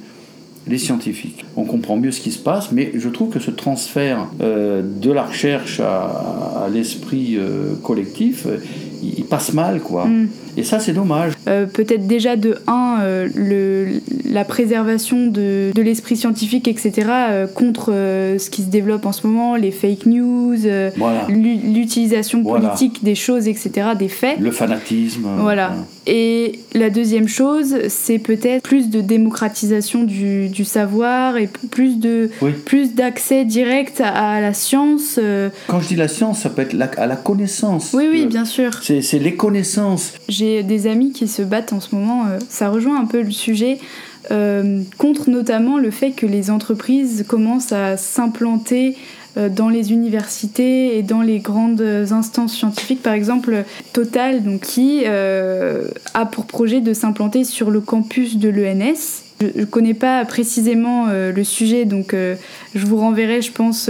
[0.68, 1.46] les scientifiques.
[1.56, 5.12] On comprend mieux ce qui se passe, mais je trouve que ce transfert euh, de
[5.12, 8.46] la recherche à, l'esprit euh, collectif,
[9.02, 10.06] il, passe mal, quoi.
[10.06, 10.30] Mm.
[10.58, 11.34] Et ça, c'est dommage.
[11.48, 17.48] Euh, peut-être déjà de 1, euh, le, la préservation de, de l'esprit scientifique, etc., euh,
[17.48, 20.58] contre ce qui se développe en ce moment, les fake news,
[21.30, 24.40] l'utilisation politique des choses, etc., des faits.
[24.40, 25.28] Le fanatisme.
[25.40, 25.76] Voilà.
[26.06, 32.30] Et la deuxième chose, c'est peut-être plus de démocratisation du, du, savoir et plus de
[32.66, 35.20] plus d'accès direct à, la science.
[35.68, 37.92] Quand je dis la science, ça peut être à la connaissance.
[37.94, 38.72] Oui, oui, bien sûr.
[38.82, 40.14] C'est les connaissances.
[40.30, 42.26] J'ai des amis qui se battent en ce moment.
[42.26, 43.80] Euh, ça rejoint un peu le sujet.
[44.30, 48.98] Euh, contre notamment le fait que les entreprises commencent à s'implanter
[49.38, 55.06] euh, dans les universités et dans les grandes instances scientifiques, par exemple Total, donc, qui
[55.06, 59.24] a pour projet de s'implanter sur le campus de l'ENS.
[59.40, 63.90] Je ne connais pas précisément le sujet, donc je vous renverrai, je pense,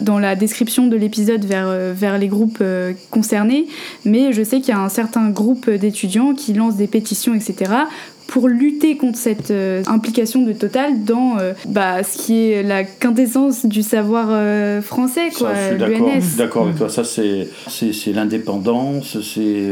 [0.00, 3.66] dans la description de l'épisode vers, euh, vers les groupes euh, concernés,
[4.04, 7.72] mais je sais qu'il y a un certain groupe d'étudiants qui lancent des pétitions, etc.,
[8.26, 13.66] pour lutter contre cette euh, implication de Total dans bah, ce qui est la quintessence
[13.66, 14.28] du savoir
[14.84, 16.36] français, quoi, l'UNS.
[16.36, 19.64] D'accord avec toi, ça c'est, c'est, l'indépendance, c'est,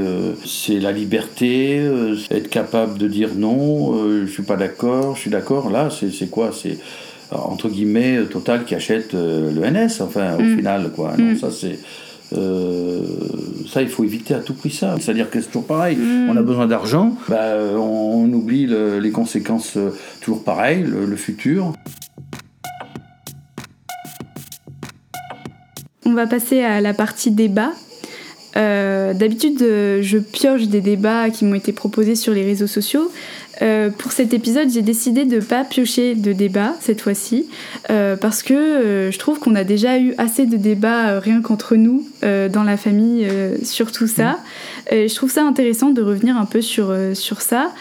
[0.45, 1.89] c'est la liberté,
[2.33, 6.29] être capable de dire non, je suis pas d'accord, je suis d'accord, là c'est, c'est
[6.29, 6.51] quoi?
[6.53, 6.79] C'est
[7.31, 10.57] entre guillemets, Total qui achète euh, le NS, enfin, au mm.
[10.57, 11.17] final, quoi.
[11.17, 11.37] Mm.
[11.37, 11.79] ça, c'est.
[12.35, 13.01] Euh,
[13.73, 14.97] ça, il faut éviter à tout prix ça.
[15.01, 15.97] C'est-à-dire que c'est toujours pareil.
[15.97, 16.29] Mm.
[16.31, 21.73] On a besoin d'argent, bah, on, oublie les conséquences euh, toujours pareil, le, futur.
[26.05, 27.73] On va passer à la partie débat.
[28.55, 33.09] D'habitude, je pioche des débats qui m'ont été proposés sur les réseaux sociaux.
[33.63, 37.47] Euh, pour cet épisode, j'ai décidé de ne pas piocher de débat cette fois-ci,
[37.91, 41.77] euh, parce que euh, je trouve qu'on a déjà eu assez de débats rien qu'entre
[41.77, 43.29] nous dans la famille
[43.63, 44.39] sur tout ça.
[44.91, 47.73] je trouve ça intéressant de revenir un peu sur, sur ça.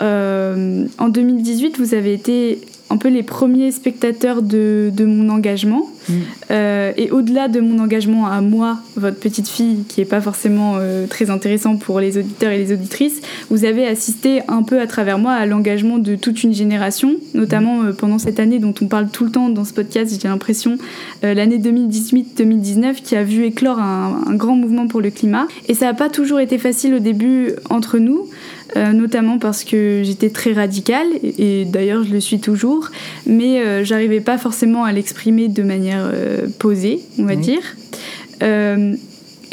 [0.00, 2.60] en 2018, vous avez été
[2.94, 5.88] un peu les premiers spectateurs de, de mon engagement.
[6.08, 6.12] Mm.
[6.52, 10.74] Euh, et au-delà de mon engagement à moi, votre petite fille, qui n'est pas forcément
[10.76, 14.86] euh, très intéressant pour les auditeurs et les auditrices, vous avez assisté un peu à
[14.86, 17.86] travers moi à l'engagement de toute une génération, notamment mm.
[17.86, 20.78] euh, pendant cette année dont on parle tout le temps dans ce podcast, j'ai l'impression,
[21.22, 25.48] l'année 2018-2019, qui a vu éclore un, un, grand mouvement pour le climat.
[25.68, 28.28] Et ça n'a pas toujours été facile au début entre nous.
[28.76, 32.90] Euh, notamment parce que j'étais très radicale, et, d'ailleurs je le suis toujours,
[33.26, 36.12] mais euh, j'arrivais pas forcément à l'exprimer de manière
[36.58, 37.62] posée, on va dire.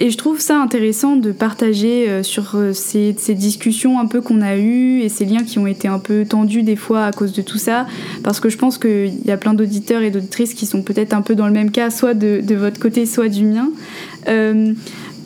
[0.01, 4.41] Et je trouve ça intéressant de partager euh, sur euh, ces, discussions un peu qu'on
[4.41, 7.33] a eues et ces liens qui ont été un peu tendus des fois à cause
[7.33, 7.85] de tout ça,
[8.23, 11.21] parce que je pense qu'il y a plein d'auditeurs et d'auditrices qui sont peut-être un
[11.21, 13.69] peu dans le même cas, soit de, votre côté, soit du mien.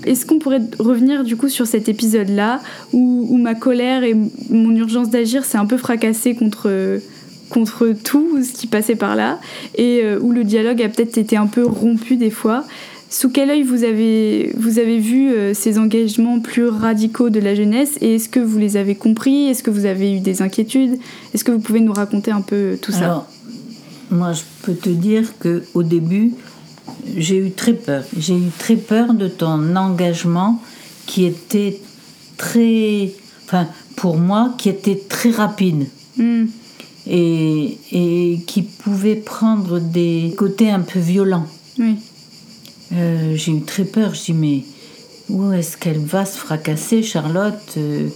[0.06, 2.62] Euh, est-ce qu'on pourrait revenir du coup sur cet épisode-là
[2.94, 4.16] où, ma colère et
[4.50, 7.00] mon urgence d'agir s'est un peu fracassée contre
[7.50, 9.40] contre tout ce qui passait par là
[9.78, 12.66] et où le dialogue a peut-être été un peu rompu des fois?
[13.10, 17.56] Sous quel œil vous avez, vous avez vu euh, ces engagements plus radicaux de la
[17.56, 17.98] jeunesse?
[18.02, 19.48] Et est-ce que vous les avez compris?
[19.48, 20.98] Est-ce que vous avez eu des inquiétudes?
[21.34, 23.06] Est-ce que vous pouvez nous raconter un peu tout ça?
[23.06, 23.28] Alors,
[24.12, 26.34] moi, je peux te dire que au début,
[27.18, 28.04] j'ai eu très peur.
[28.18, 30.62] J'ai eu très peur de ton engagement
[31.06, 31.80] qui était
[32.38, 33.12] très,
[33.46, 35.88] enfin, pour moi, qui était très rapide.
[36.18, 36.46] Hmm.
[37.08, 41.46] Et, et qui pouvait prendre des côtés un peu violents.
[41.78, 41.98] Oui.
[42.94, 44.16] Euh, j'ai eu très peur.
[44.16, 44.64] Je dis, mais
[45.30, 48.10] où est-ce qu'elle va se fracasser, Charlotte euh?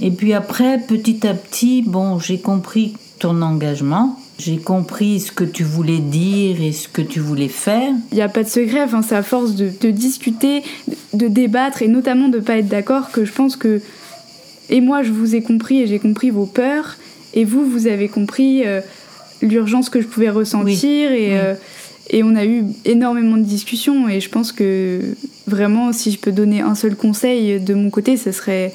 [0.00, 4.18] Et puis après, petit à petit, bon, j'ai compris ton engagement.
[4.38, 7.92] J'ai compris ce que tu voulais dire et ce que tu voulais faire.
[8.12, 10.62] Il n'y a pas de secret, enfin, c'est à force de, discuter,
[11.14, 13.80] de débattre et notamment de ne pas être d'accord que je pense que.
[14.68, 16.96] Et moi, je vous ai compris et j'ai compris vos peurs.
[17.34, 18.80] Et vous, vous avez compris euh,
[19.40, 21.12] l'urgence que je pouvais ressentir.
[21.12, 21.38] Et,
[22.10, 25.00] et on a eu énormément de discussions et je pense que
[25.46, 28.72] vraiment, si je peux donner un seul conseil de mon côté, ce serait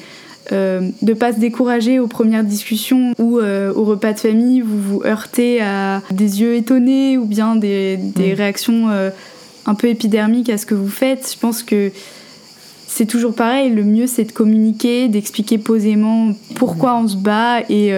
[0.50, 4.60] euh, de ne pas se décourager aux premières discussions ou euh, au repas de famille,
[4.60, 8.36] vous vous heurtez à des yeux étonnés ou bien des, des mm.
[8.36, 9.10] réactions euh,
[9.66, 11.30] un peu épidermiques à ce que vous faites.
[11.34, 11.92] Je pense que
[12.86, 17.92] c'est toujours pareil, le mieux c'est de communiquer, d'expliquer posément pourquoi on se bat et,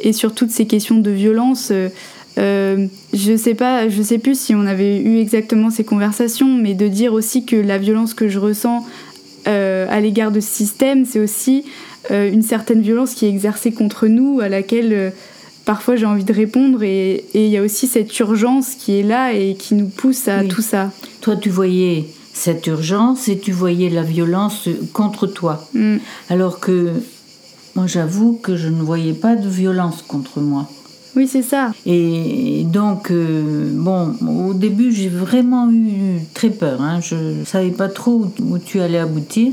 [0.00, 1.72] et sur toutes ces questions de violence.
[2.38, 6.74] Euh, je sais pas, je sais plus si on avait eu exactement ces conversations, mais
[6.74, 8.84] de dire aussi que la violence que je ressens
[9.46, 11.64] euh, à l'égard de ce système, c'est aussi
[12.10, 15.12] euh, une certaine violence qui est exercée contre nous, à laquelle
[15.64, 19.32] parfois j'ai envie de répondre, et il y a aussi cette urgence qui est là
[19.32, 20.90] et qui nous pousse à tout ça.
[21.20, 25.96] Toi, tu voyais cette urgence et tu voyais la violence contre toi, mm.
[26.28, 26.90] alors que
[27.74, 30.68] moi, j'avoue que je ne voyais pas de violence contre moi.
[31.16, 31.72] Oui, c'est ça.
[31.86, 34.16] Et donc, euh, bon,
[34.48, 36.82] au début, j'ai vraiment eu très peur.
[36.82, 37.00] Hein.
[37.00, 39.52] Je ne savais pas trop où, tu allais aboutir.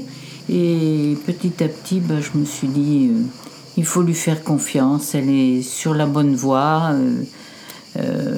[0.50, 3.21] Et petit à petit, bah, je me suis dit, euh,
[3.78, 5.13] il faut lui faire confiance.
[5.13, 6.89] Elle est sur la bonne voie.
[6.93, 7.21] Euh,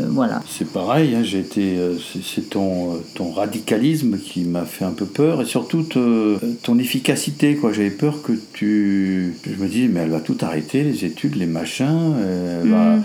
[0.10, 0.42] voilà.
[0.48, 1.78] C'est pareil, hein, j'ai été,
[2.24, 7.56] c'est ton, ton radicalisme qui m'a fait un peu peur et surtout ton efficacité.
[7.56, 7.72] Quoi.
[7.74, 9.36] J'avais peur que tu.
[9.46, 12.14] Je me dis, mais elle va tout arrêter, les études, les machins.
[12.64, 13.04] Elle va, mm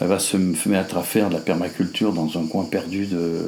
[0.00, 0.36] elle va se
[0.66, 3.42] mettre à faire de la permaculture dans un coin perdu de,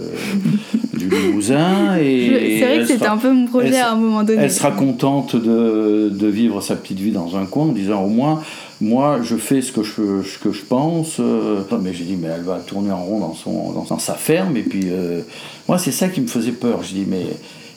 [0.99, 1.97] du Limousin.
[1.97, 4.43] Et, c'est vrai que c'était un peu mon projet à un moment donné.
[4.43, 8.09] Elle sera contente de, de, vivre sa petite vie dans un coin en disant au
[8.09, 8.43] moins,
[8.83, 11.17] moi je fais ce que je, ce que je pense.
[11.21, 11.63] Euh.
[11.81, 14.57] mais j'ai dit, mais elle va tourner en rond dans, son, dans sa ferme.
[14.57, 15.23] Et puis, euh,
[15.69, 16.83] moi c'est ça qui me faisait peur.
[16.83, 17.27] Je dis, mais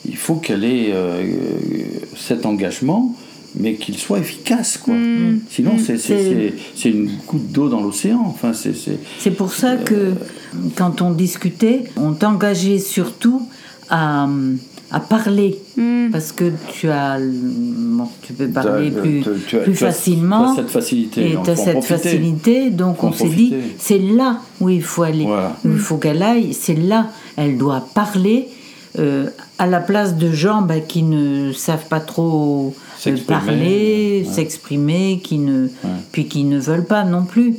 [0.08, 1.24] il faut qu'elle ait euh,
[2.18, 3.16] cet engagement
[3.58, 4.78] mais qu'il soit efficace.
[4.78, 4.96] Quoi.
[4.96, 5.40] Mm.
[5.50, 5.98] Sinon, mm.
[6.76, 8.22] c'est une goutte d'eau dans l'océan.
[8.26, 10.12] Enfin, c'est pour ça que
[10.76, 13.48] quand on discutait, on t'engageait surtout
[13.90, 14.28] à,
[14.92, 15.60] à parler.
[15.78, 16.12] Mm.
[16.12, 17.20] Parce que tu as.
[18.22, 19.24] tu peux parler plus,
[19.64, 20.54] plus facilement.
[20.54, 21.32] Tu as cette facilité.
[21.32, 22.70] Et tu as cette facilité.
[22.70, 25.26] Donc on s'est dit, c'est là où il faut aller.
[25.26, 26.54] Où il faut qu'elle aille.
[26.54, 27.08] C'est là.
[27.36, 28.50] Elle doit parler.
[28.98, 32.74] Euh, à la place de gens bah, qui ne savent pas trop
[33.28, 35.68] parler, s'exprimer, qui ne,
[36.12, 37.56] puis qui ne veulent pas non plus.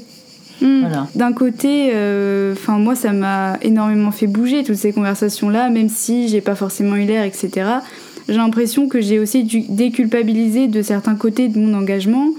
[0.61, 0.87] Hmm.
[1.15, 6.41] D'un côté, euh, moi ça m'a énormément fait bouger toutes ces conversations-là, même si j'ai
[6.41, 7.51] pas forcément eu l'air, etc.
[8.29, 12.31] J'ai l'impression que j'ai aussi dû déculpabiliser de certains côtés de mon engagement,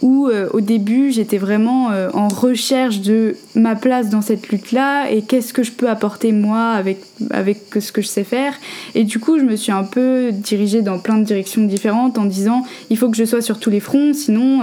[0.00, 5.10] où euh, au début j'étais vraiment euh, en recherche de ma place dans cette lutte-là
[5.10, 7.00] et qu'est-ce que je peux apporter moi avec,
[7.30, 8.54] avec ce que je sais faire.
[8.94, 12.24] Et du coup je me suis un peu dirigée dans plein de directions différentes en
[12.24, 14.62] disant il faut que je sois sur tous les fronts, sinon,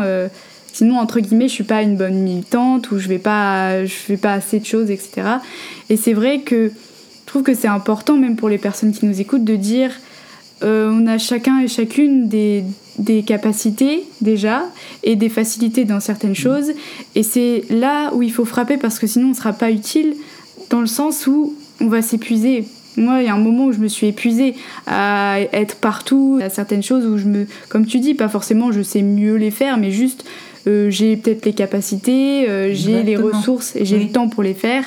[0.75, 4.17] sinon entre guillemets je suis pas une bonne militante ou je vais pas, je fais
[4.17, 5.27] pas assez de choses, etc.
[5.89, 9.19] Et c'est vrai que je trouve que c'est important même pour les personnes qui nous
[9.19, 9.91] écoutent de dire
[10.61, 12.63] on a chacun et chacune des
[12.97, 14.63] des capacités déjà
[15.03, 16.35] et des facilités dans certaines mm.
[16.35, 16.71] choses.
[17.15, 20.15] Et c'est là où il faut frapper parce que sinon on ne sera pas utile
[20.69, 22.65] dans le sens où on va s'épuiser.
[22.97, 24.55] Moi, il y a un moment où je me suis épuisée
[24.87, 28.81] à être partout, à certaines choses où je me, comme tu dis, pas forcément je
[28.81, 30.23] sais mieux les faire, mais juste
[30.67, 34.55] euh, j'ai peut-être les capacités, euh, j'ai les ressources et j'ai le temps pour les
[34.55, 34.83] faire.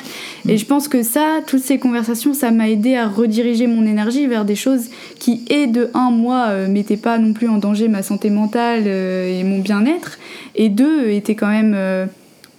[0.49, 0.59] Et mm.
[0.59, 4.45] je pense que ça, toutes ces conversations, ça m'a aidé à rediriger mon énergie vers
[4.45, 4.88] des choses
[5.19, 8.87] qui, et de un, moi, euh, mettaient pas non plus en danger ma santé mentale
[8.87, 10.19] et mon bien-être,
[10.57, 11.77] et deux, étaient quand même,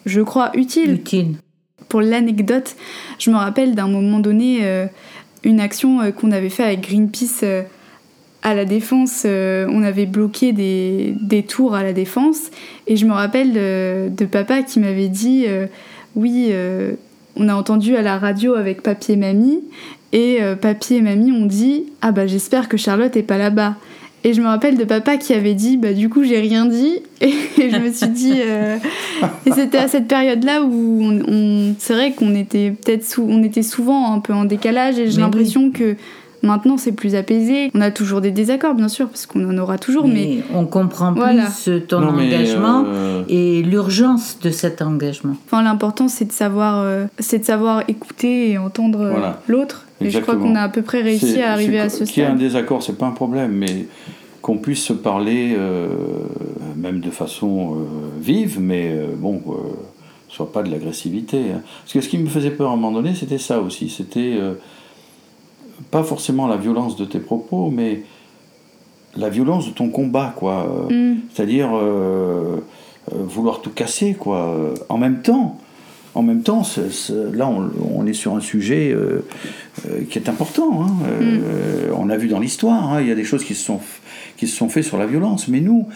[0.06, 0.94] je crois, utiles.
[0.94, 1.36] Utile.
[1.90, 2.76] Pour l'anecdote,
[3.18, 4.62] je me rappelle d'un moment donné
[5.44, 7.44] une action qu'on avait fait avec Greenpeace
[8.42, 12.52] à la défense, euh, on avait bloqué des, des, tours à la défense.
[12.88, 15.68] Et je me rappelle de, papa qui m'avait dit euh,
[16.16, 16.94] Oui, euh,
[17.36, 19.60] on a entendu à la radio avec papy et mamie.
[20.12, 23.76] Et papy et mamie ont dit Ah bah j'espère que Charlotte est pas là-bas.
[24.24, 27.04] Et je me rappelle de papa qui avait dit Bah du coup j'ai rien dit.
[27.22, 28.34] Et, je me suis dit.
[29.46, 34.14] et c'était à cette période-là où on, c'est vrai qu'on était peut-être on était souvent
[34.14, 34.98] un peu en décalage.
[34.98, 35.96] Et j'ai l'impression que
[36.42, 37.70] Maintenant, c'est plus apaisé.
[37.74, 41.14] On a toujours des désaccords, bien sûr, parce qu'on en aura toujours, mais, on comprend
[41.14, 45.36] plus ton engagement euh, et l'urgence de cet engagement.
[45.46, 49.86] Enfin, l'important, c'est de savoir, euh, c'est de savoir écouter et entendre euh, l'autre.
[50.02, 52.08] Et je crois qu'on a à peu près réussi à arriver à ce stade.
[52.08, 53.88] Qu'il y ait un désaccord, c'est pas un problème, mais
[54.42, 55.58] qu'on puisse se parler,
[56.78, 57.76] même de façon
[58.22, 59.42] vive, mais bon
[60.30, 61.38] soit pas de l'agressivité.
[61.54, 61.62] Hein.
[61.82, 63.90] Parce que ce qui me faisait peur à un moment donné, c'était ça aussi.
[63.90, 64.38] C'était
[65.92, 68.04] pas forcément la violence de tes propos, mais
[69.16, 70.88] la violence de ton combat, quoi.
[70.90, 71.16] Mm.
[71.34, 72.58] C'est-à-dire euh,
[73.12, 74.74] euh, vouloir tout casser, quoi.
[74.90, 75.60] En même temps,
[76.16, 76.64] en même temps,
[77.34, 79.22] là, on, est sur un sujet euh,
[80.10, 80.84] qui est important.
[80.84, 80.92] Hein.
[81.22, 81.94] Mm.
[81.96, 83.80] on a vu dans l'histoire, hein, il y a des choses qui se sont
[84.38, 85.88] qui se sont faites sur la violence, mais nous,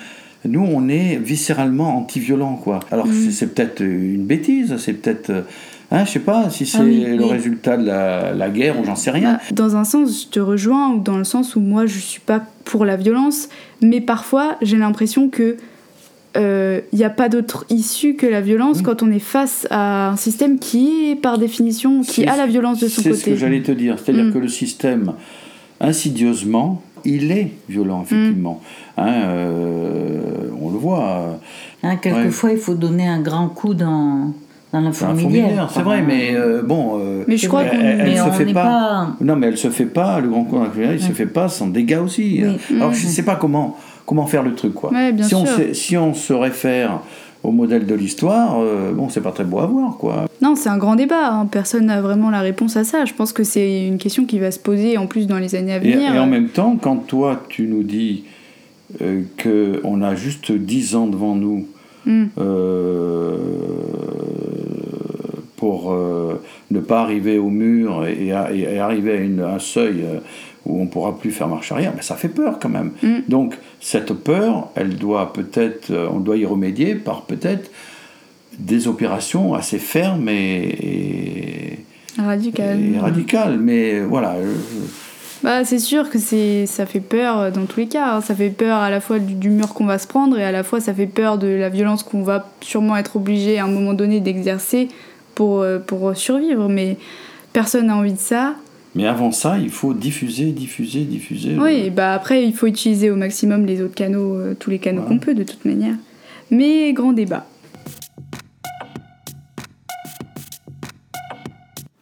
[0.43, 2.81] nous, on est viscéralement anti-violent, quoi.
[2.91, 3.31] Alors, mm.
[3.31, 5.31] c'est peut-être une bêtise, c'est peut-être
[5.93, 9.11] Hein, je sais pas si c'est ah le résultat de la, guerre ou j'en sais
[9.11, 9.33] rien.
[9.33, 12.19] Bah, dans un sens, je te rejoins, ou dans le sens où moi je suis
[12.19, 13.47] pas pour la violence,
[13.79, 15.55] mais parfois j'ai l'impression que
[16.35, 20.09] il euh, n'y a pas d'autre issue que la violence quand on est face à
[20.09, 23.13] un système qui est par définition, qui a la violence de son côté.
[23.13, 24.33] C'est ce que j'allais te dire, c'est-à-dire mm.
[24.33, 25.13] que le système,
[25.79, 28.61] insidieusement, il est violent, effectivement.
[28.97, 29.01] Mm.
[29.01, 31.39] Hein, euh, on le voit.
[31.83, 34.33] Hein, quelquefois, il faut donner un grand coup dans
[34.81, 35.67] dans.
[35.69, 36.99] C'est vrai, mais euh, bon.
[36.99, 40.19] Euh, mais je crois qu'on elle, se fait pas, Non, mais elle se fait pas.
[40.19, 42.41] Le grand fourmilière, il se fait pas sans dégâts aussi.
[42.75, 44.89] Alors je ne sais pas comment comment faire le truc quoi.
[44.89, 45.39] bien si sûr.
[45.39, 46.99] on si on se réfère
[47.43, 50.25] au modèle de l'histoire, euh, bon, c'est pas très beau à voir, quoi.
[50.41, 51.29] Non, c'est un grand débat.
[51.29, 51.45] Hein.
[51.45, 53.03] Personne n'a vraiment la réponse à ça.
[53.03, 55.73] Je pense que c'est une question qui va se poser en plus dans les années
[55.73, 56.15] à venir.
[56.15, 58.23] Et, en même temps, quand toi, tu nous dis
[59.01, 61.67] euh, qu'on a juste 10 ans devant nous
[62.05, 62.25] mm.
[62.37, 63.37] euh,
[65.63, 70.19] pour euh, ne pas arriver au mur et, arriver à une, un seuil euh,
[70.65, 72.91] où on ne pourra plus faire marche arrière, mais ça fait peur quand même.
[73.01, 73.19] Mm.
[73.29, 77.71] Donc cette peur, elle doit peut-être, euh, on doit y remédier par peut-être
[78.59, 81.79] des opérations assez fermes et,
[82.17, 83.57] radicales.
[83.57, 84.35] Mais voilà.
[85.43, 88.15] Bah, c'est sûr que c'est ça fait peur dans tous les cas.
[88.15, 88.21] Hein.
[88.21, 90.51] Ça fait peur à la fois du, du mur qu'on va se prendre et à
[90.51, 93.69] la fois ça fait peur de la violence qu'on va sûrement être obligé à un
[93.69, 94.89] moment donné d'exercer
[95.35, 96.97] pour, euh, pour survivre, mais
[97.51, 98.55] personne n'a envie de ça.
[98.95, 101.55] Mais avant ça, il faut diffuser, diffuser, diffuser.
[101.59, 105.01] Oui, bah après, il faut utiliser au maximum les autres canaux, euh, tous les canaux
[105.01, 105.95] qu'on peut de toute manière.
[106.51, 107.47] Mais grand débat.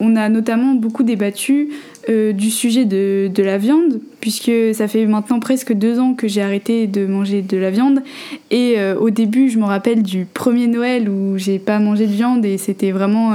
[0.02, 1.70] On a notamment beaucoup débattu
[2.10, 6.28] euh, du sujet de, de, la viande, puisque ça fait maintenant presque deux ans que
[6.28, 8.02] j'ai arrêté de manger de la viande.
[8.50, 12.12] Et euh, au début, je me rappelle du premier Noël où j'ai pas mangé de
[12.12, 13.34] viande et c'était vraiment.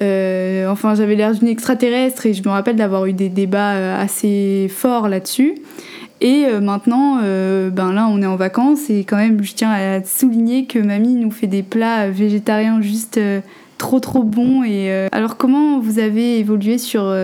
[0.00, 4.68] Euh, enfin, j'avais l'air d'une extraterrestre et je me rappelle d'avoir eu des débats assez
[4.70, 5.56] forts là-dessus.
[6.22, 10.64] Et maintenant, ben là, on est en vacances et quand même, je tiens à souligner
[10.64, 13.20] que mamie nous fait des plats végétariens juste
[13.76, 14.64] trop trop bons.
[14.64, 17.14] Et alors, comment vous avez évolué sur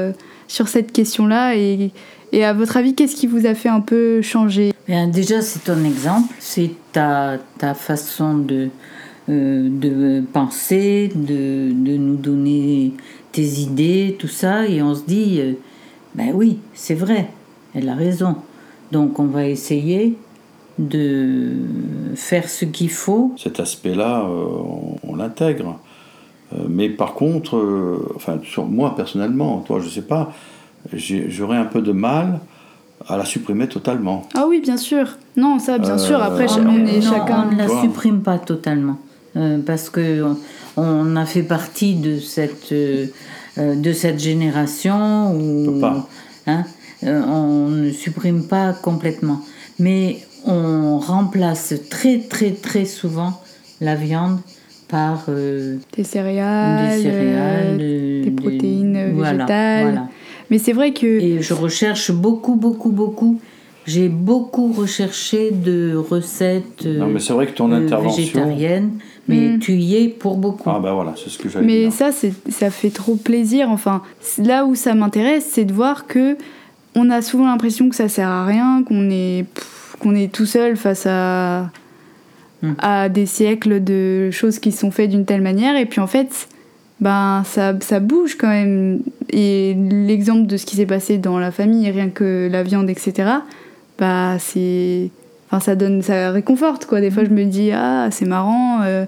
[0.51, 1.93] sur cette question-là et,
[2.33, 4.73] et à votre avis, qu'est-ce qui vous a fait un peu changer?
[4.89, 8.69] Bien, Déjà, c'est ton exemple, c'est ta, ta façon de,
[9.29, 12.95] euh, de penser, de, de, nous donner
[13.31, 15.53] tes idées, tout ça, et on se dit, euh,
[16.17, 17.31] ben oui, c'est vrai,
[17.73, 18.35] elle a raison.
[18.91, 20.17] Donc on va essayer
[20.81, 21.53] de
[22.17, 23.33] faire ce qu'il faut.
[23.37, 24.47] Cet aspect-là, euh,
[25.07, 25.79] on, l'intègre.
[26.53, 30.33] Euh, mais par contre, euh, enfin, sur moi personnellement, toi, je sais pas,
[30.95, 32.41] j'aurais un peu de mal
[33.09, 34.29] à la supprimer totalement.
[34.35, 35.17] Ah oui, bien sûr.
[35.37, 36.23] Non, ça, bien sûr.
[36.23, 37.49] Après, euh, on est chacun.
[37.49, 38.99] On ne la supprime pas totalement.
[39.67, 40.25] parce que
[40.77, 43.07] on a fait partie de cette euh,
[43.59, 46.09] de cette génération où pas.
[46.47, 46.65] hein,
[47.05, 49.41] euh, on ne supprime pas complètement.
[49.79, 53.41] Mais on remplace très très très souvent
[53.81, 54.39] la viande
[54.89, 59.83] par euh, Des céréales, des céréales, euh, euh, des protéines euh, voilà, végétales.
[59.83, 60.09] voilà.
[60.51, 63.41] Mais c'est vrai que Et je recherche beaucoup, beaucoup, beaucoup.
[63.87, 68.23] J'ai beaucoup recherché de recettes Non, mais c'est vrai que ton euh, intervention.
[68.23, 68.91] végétariennes,
[69.27, 69.59] mais Mm.
[69.59, 70.69] tu y es pour beaucoup.
[70.71, 71.93] Ah, bah voilà, c'est ce que j'allais Mais dire.
[71.93, 73.71] ça, c'est, ça fait trop plaisir.
[73.71, 74.03] Enfin,
[74.39, 76.37] là où ça m'intéresse, c'est de voir que
[76.95, 80.47] on a souvent l'impression que ça sert à rien, qu'on est, pff, qu'on est tout
[80.47, 81.71] seul face à,
[82.63, 82.73] Hmm.
[82.79, 85.77] à des siècles de choses qui sont faites d'une telle manière.
[85.77, 86.47] Et puis en fait,
[87.01, 89.01] ben, ça, ça bouge quand même.
[89.31, 93.31] Et l'exemple de ce qui s'est passé dans la famille, rien que la viande, etc.,
[93.99, 95.11] bah, c'est.
[95.51, 97.01] Enfin, ça donne, ça réconforte quoi.
[97.01, 98.83] Des fois, je me dis, ah, c'est marrant.
[98.83, 99.05] euh,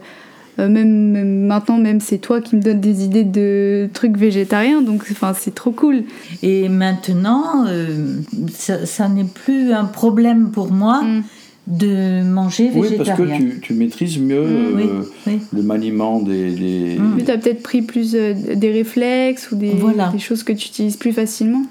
[0.59, 4.83] euh, même, même maintenant, même c'est toi qui me donnes des idées de trucs végétariens,
[4.83, 6.03] donc enfin c'est trop cool.
[6.43, 8.17] Et maintenant, euh,
[8.53, 11.23] ça, ça n'est plus un problème pour moi Mm.
[11.69, 13.17] De manger Oui, végétarien.
[13.27, 15.39] parce que tu, tu maîtrises mieux Mm, oui, euh, oui.
[15.53, 16.51] le maniement des.
[16.53, 17.23] des- Mm.
[17.25, 20.09] Tu as peut-être pris plus euh, des réflexes ou des, Voilà.
[20.09, 21.63] des choses que tu utilises plus facilement.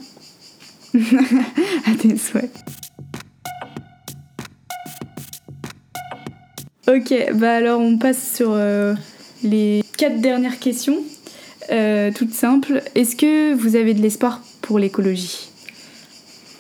[0.94, 2.52] à tes souhaits.
[6.88, 8.94] Ok, bah alors on passe sur euh,
[9.44, 10.98] les quatre dernières questions,
[11.72, 12.82] euh, toutes simples.
[12.96, 15.51] Est-ce que vous avez de l'espoir pour l'écologie?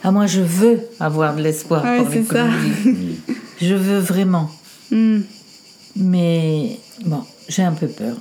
[0.03, 3.17] Ah, moi, je veux avoir de l'espoir Ouais, pour l'écologie.
[3.61, 4.49] je veux vraiment.
[4.91, 5.19] Hmm,
[5.95, 8.15] Mais bon, j'ai un peu peur.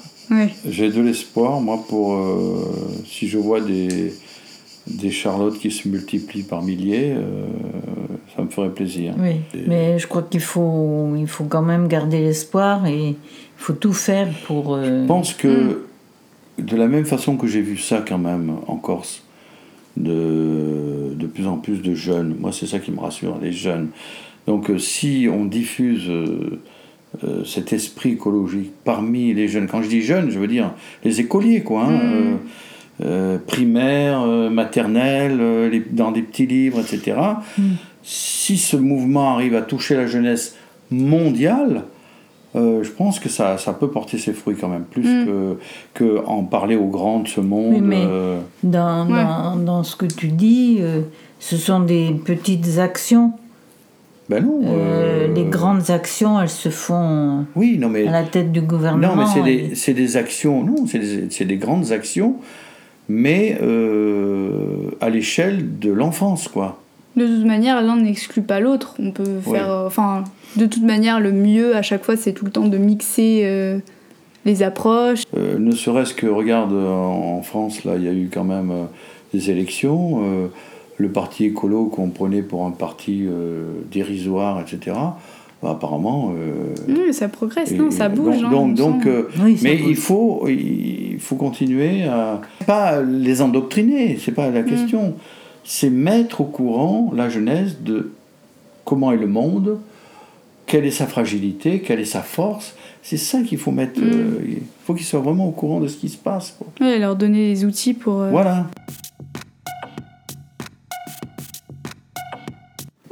[0.68, 2.14] J'ai de l'espoir, moi, pour.
[2.14, 2.64] euh,
[3.04, 4.12] si je vois des,
[4.86, 7.46] des charlottes qui se multiplient par milliers, euh,
[8.36, 9.14] ça me ferait plaisir.
[9.18, 13.16] Oui, Et- mais je crois qu'il faut, il faut quand même garder l'espoir et il
[13.56, 14.76] faut tout faire pour.
[14.76, 15.82] euh, Je pense que,
[16.58, 19.24] de la même façon que j'ai vu ça quand même en Corse,
[19.96, 23.88] de, de plus en plus de jeunes, moi c'est ça qui me rassure, les jeunes.
[24.46, 26.60] Donc euh, si on diffuse euh,
[27.24, 30.72] euh, cet esprit écologique parmi les jeunes, quand je dis jeunes, je veux dire
[31.04, 32.34] les écoliers, quoi, hein, euh,
[33.04, 34.20] euh, primaires,
[34.50, 37.16] maternelles, les- dans des petits livres, etc.
[38.02, 40.56] Si ce mouvement arrive à toucher la jeunesse
[40.90, 41.84] mondiale,
[42.56, 45.26] euh, je pense que ça, ça peut porter ses fruits quand même, plus Mm.
[45.26, 45.56] que,
[45.94, 47.74] que en parler aux grands de ce monde.
[47.74, 49.22] Oui, mais- euh, Dans, Ouais.
[49.24, 51.00] dans, dans ce que tu dis, euh,
[51.38, 53.32] ce sont des petites actions.
[54.28, 54.60] ben non.
[54.64, 58.60] Euh, euh, les grandes actions, elles se font Oui, non, mais, à la tête du
[58.60, 59.16] gouvernement.
[59.16, 62.36] non, mais c'est et- des, c'est des actions, non, c'est des, c'est des grandes actions,
[63.08, 66.78] mais euh, à l'échelle de l'enfance, quoi.
[67.16, 68.94] De toute manière, l'un n'exclut pas l'autre.
[69.00, 69.70] On peut faire.
[69.70, 70.24] euh, Enfin,
[70.56, 73.78] de toute manière, le mieux à chaque fois, c'est tout le temps de mixer euh,
[74.44, 75.22] les approches.
[75.36, 78.84] Euh, ne serait-ce que, regarde, en France, là, il y a eu quand même euh,
[79.34, 80.22] des élections.
[80.24, 80.46] euh,
[80.98, 84.94] le parti écolo qu'on prenait pour un parti euh, dérisoire, etc.,
[85.62, 86.32] bah, apparemment.
[86.38, 88.38] euh, Oui, ça progresse, et- non Ça bouge.
[88.40, 89.86] Donc, hein, donc, on donc, euh, Oui, mais bouge.
[89.90, 92.40] il faut, il faut continuer à.
[92.66, 94.54] Pas les endoctriner, c'est pas Mm.
[94.54, 95.14] la question.
[95.64, 98.12] C'est mettre au courant la jeunesse de
[98.84, 99.78] comment est le monde,
[100.66, 102.74] quelle est sa fragilité, quelle est sa force.
[103.02, 104.00] C'est ça qu'il faut mettre.
[104.00, 104.04] Mm.
[104.12, 106.54] euh, il faut qu'ils soient vraiment au courant de ce qui se passe.
[106.58, 106.66] quoi.
[106.80, 108.20] Ouais, leur donner les outils pour.
[108.20, 108.66] euh, Voilà.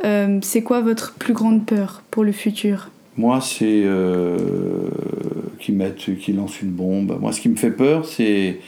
[0.05, 2.91] euh, c'est quoi votre plus grande peur pour le futur?
[3.17, 3.85] Moi, c'est
[5.59, 7.19] qu'ils mettent, qu'ils lancent une bombe.
[7.21, 8.61] Moi, ce qui me fait peur, c'est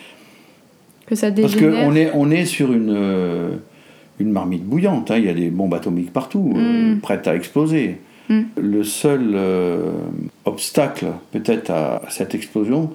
[1.06, 3.60] Que ça Parce dégénère qu'on est, on est sur une,
[4.20, 5.10] une marmite bouillante.
[5.10, 5.16] hein.
[5.18, 7.00] Il y a des bombes atomiques partout, euh, Mm.
[7.00, 7.96] prêtes à exploser.
[8.28, 8.40] Mm.
[8.60, 9.90] Le seul euh,
[10.44, 12.90] obstacle, peut-être, à cette explosion,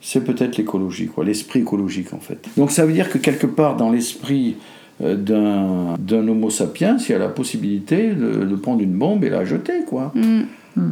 [0.00, 2.38] c'est peut-être l'écologie, quoi, l'esprit écologique, en fait.
[2.56, 4.56] Donc ça veut dire que quelque part, dans l'esprit
[5.02, 9.24] euh, d'un, d'un homo sapiens, il y a la possibilité de, de prendre une bombe
[9.24, 10.12] et la jeter, quoi.
[10.14, 10.42] Mm,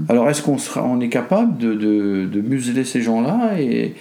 [0.08, 3.94] Alors est-ce qu'on sera, on est capable de, de, de museler ces gens-là, et,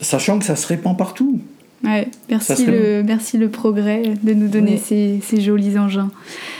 [0.00, 1.38] sachant que ça se répand partout?
[1.84, 4.78] Ouais, merci le, merci le progrès de nous donner Oui.
[4.82, 6.10] ces, ces jolis engins.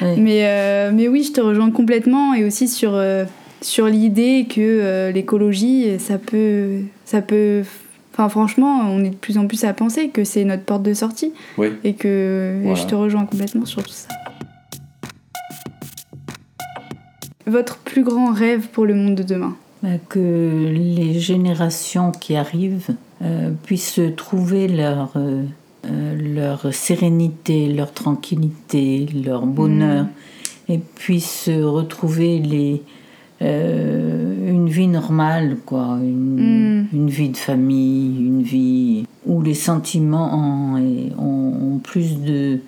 [0.02, 0.08] Oui.
[0.18, 3.24] Mais, euh, mais oui, je te rejoins complètement et aussi sur, euh,
[3.62, 7.62] sur l'idée que euh, l'écologie, ça peut, ça peut.
[8.12, 10.94] Enfin, franchement, on est de plus en plus à penser que c'est notre porte de
[10.94, 11.68] sortie Oui.
[11.82, 14.08] et que et je te rejoins complètement sur tout ça.
[17.46, 19.56] Votre plus grand rêve pour le monde de demain?
[19.82, 20.18] Bah, que
[20.72, 25.42] les générations qui arrivent euh, puissent trouver leur, euh,
[25.86, 30.06] euh, leur sérénité, leur tranquillité, leur bonheur,
[30.68, 32.82] et puissent retrouver les,
[33.42, 36.88] euh, une vie normale, quoi, une, Mm.
[36.92, 42.58] une vie de famille, une vie où les sentiments ont, ont plus de,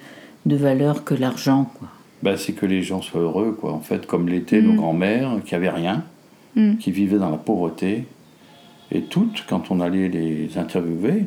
[0.47, 1.71] de valeur que l'argent.
[1.79, 1.89] quoi.
[2.23, 3.73] Bah, c'est que les gens soient heureux, quoi.
[3.73, 6.05] En fait, comme l'étaient nos grands-mères, qui avaient rien,
[6.57, 6.77] Mm.
[6.79, 8.05] qui vivaient dans la pauvreté.
[8.93, 11.27] Et toutes, quand on allait les interviewer,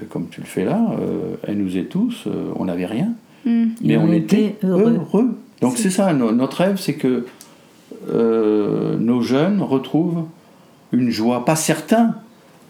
[0.00, 3.10] euh, comme tu le fais là, euh, elles nous et tous, euh, on n'avait rien.
[3.44, 3.64] Mm.
[3.82, 4.94] Mais on, on était était heureux.
[4.96, 5.34] heureux.
[5.60, 7.26] Donc c'est ça, no- notre rêve, c'est que
[8.12, 10.24] euh, nos jeunes retrouvent
[10.92, 12.14] une joie, pas certains,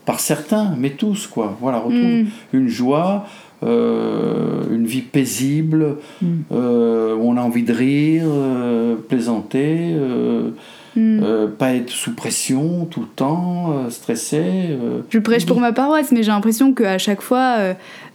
[0.04, 1.56] par certains, mais tous, quoi.
[1.60, 2.26] Voilà, retrouvent Mm.
[2.52, 3.26] une joie,
[3.62, 6.26] euh, une vie paisible, Mm.
[6.52, 10.50] euh, où on a envie de rire, euh, plaisanter, euh,
[10.96, 11.20] Mm.
[11.22, 14.40] euh, pas être sous pression tout le temps, euh, stressé.
[14.42, 15.00] euh.
[15.10, 17.74] Je prêche pour ma paroisse, mais j'ai l'impression qu'à chaque fois, euh,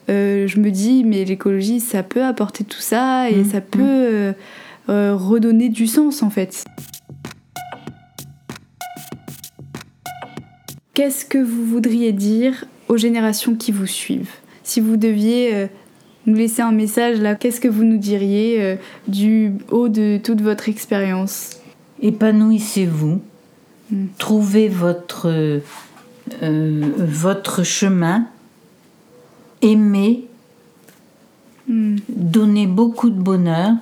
[0.10, 3.80] euh, je me dis, mais l'écologie, ça peut apporter tout ça et Mm, ça peut
[3.82, 4.34] euh,
[4.90, 6.64] euh, redonner du sens en fait.
[10.94, 14.32] Qu'est-ce que vous voudriez dire aux générations qui vous suivent?
[14.64, 15.68] Si vous deviez euh,
[16.26, 18.76] nous laisser un message là, qu'est-ce que vous nous diriez euh,
[19.08, 21.59] du haut de toute votre expérience?
[22.02, 23.22] Épanouissez-vous,
[23.92, 24.06] Mm.
[24.20, 25.60] trouvez votre, euh,
[26.98, 28.26] votre chemin,
[29.62, 30.26] aimez,
[31.68, 31.98] Hmm.
[32.10, 33.74] donnez beaucoup de bonheur,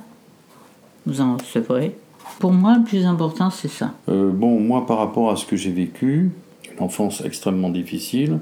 [1.06, 1.96] vous en recevrez.
[2.40, 3.94] Pour moi, le plus important, c'est ça.
[4.10, 6.32] Euh, bon, moi, par rapport à ce que j'ai vécu,
[6.74, 8.40] une enfance extrêmement difficile,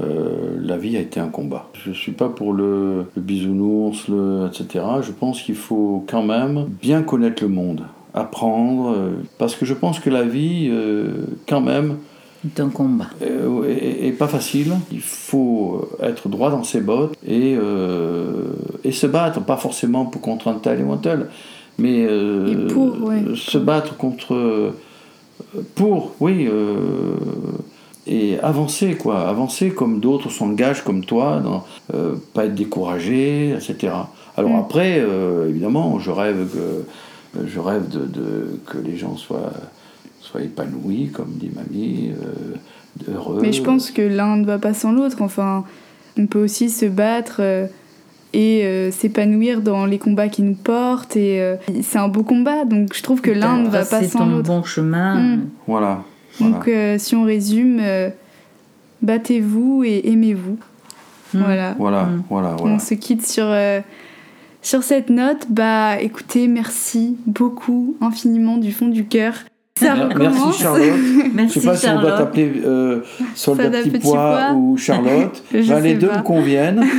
[0.00, 1.68] euh, la vie a été un combat.
[1.74, 4.82] Je ne suis pas pour le, le bisounours, le, etc.
[5.02, 7.82] Je pense qu'il faut quand même bien connaître le monde,
[8.14, 11.12] apprendre, euh, parce que je pense que la vie, euh,
[11.48, 11.96] quand même,
[12.42, 13.06] C'est un combat.
[13.22, 14.72] euh, est, est pas facile.
[14.92, 18.52] Il faut être droit dans ses bottes et, euh,
[18.84, 21.26] et se battre, pas forcément pour contre un tel ou un tel,
[21.78, 23.22] mais euh, Et pour, ouais.
[23.34, 24.72] se battre contre.
[25.74, 27.14] Pour, oui, euh,
[28.06, 29.20] et avancer, quoi.
[29.28, 33.92] Avancer comme d'autres s'engagent, comme toi, dans, euh, pas être découragé, etc.
[34.36, 34.58] Alors Mm.
[34.60, 36.84] après, euh, évidemment, je rêve que,
[37.46, 39.52] je rêve de, de- que les gens soient,
[40.20, 43.38] soient épanouis, comme dit mamie, euh, heureux.
[43.42, 45.16] Mais je pense que l'un ne va pas sans l'autre.
[45.20, 45.64] Enfin,
[46.18, 47.66] on peut aussi se battre euh,
[48.32, 51.16] et euh, s'épanouir dans les combats qui nous portent.
[51.16, 54.18] Et euh, c'est un beau combat, donc je trouve que l'un ne va pas sans
[54.20, 54.48] ton l'autre.
[54.48, 55.14] bon chemin.
[55.36, 55.46] Mm.
[55.66, 56.02] Voilà.
[56.38, 56.54] voilà.
[56.54, 58.10] Donc, euh, si on résume, euh,
[59.02, 60.58] battez-vous et aimez-vous.
[61.32, 61.38] Mm.
[61.42, 61.74] Voilà.
[61.78, 62.22] Voilà, Mm.
[62.30, 62.74] voilà, voilà.
[62.74, 63.80] On se quitte sur, euh,
[64.64, 65.46] sur cette note.
[65.48, 69.34] Bah, écoutez, merci beaucoup, infiniment, du fond du cœur.
[69.78, 70.08] Ça.
[70.16, 70.82] Merci Charlotte.
[70.84, 73.02] Je Merci sais pas si on doit t'appeler euh,
[73.34, 75.42] Soldat Petit Petit Pois ou Charlotte.
[75.52, 76.18] Je Ben, les deux pas.
[76.18, 76.84] me conviennent.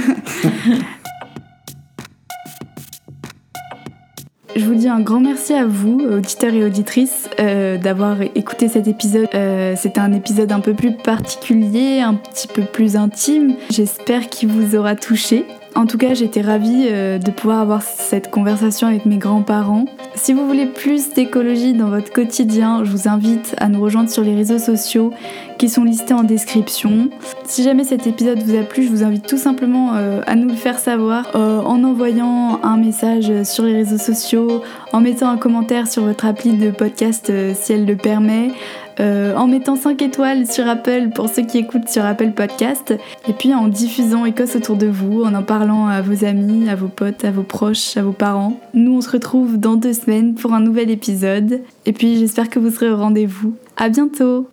[4.58, 8.88] Je vous dis un grand merci à vous, auditeurs et auditrices, euh, d'avoir écouté cet
[8.88, 9.28] épisode.
[9.36, 13.56] Euh, C'était un épisode un peu plus particulier, un petit peu plus intime.
[13.70, 15.46] J'espère qu'il vous aura touché.
[15.76, 19.86] En tout cas, j'étais ravie euh, de pouvoir avoir cette conversation avec mes grands-parents.
[20.16, 24.24] Si vous voulez plus d'écologie dans votre quotidien, je vous invite à nous rejoindre sur
[24.24, 25.12] les réseaux sociaux
[25.58, 27.10] qui sont listés en description.
[27.44, 30.48] Si jamais cet épisode vous a plu, je vous invite tout simplement euh, à nous
[30.48, 34.62] le faire savoir euh, en envoyant un message sur les réseaux sociaux,
[34.94, 38.52] en mettant un commentaire sur votre appli de podcast si elle le permet,
[39.00, 42.94] euh, en mettant 5 étoiles sur Apple pour ceux qui écoutent sur Apple Podcast,
[43.28, 46.76] et puis en diffusant Écosse autour de vous, en en parlant à vos amis, à
[46.76, 48.60] vos potes, à vos proches, à vos parents.
[48.74, 52.60] Nous, on se retrouve dans deux semaines pour un nouvel épisode, et puis j'espère que
[52.60, 53.56] vous serez au rendez-vous.
[53.78, 54.50] À bientôt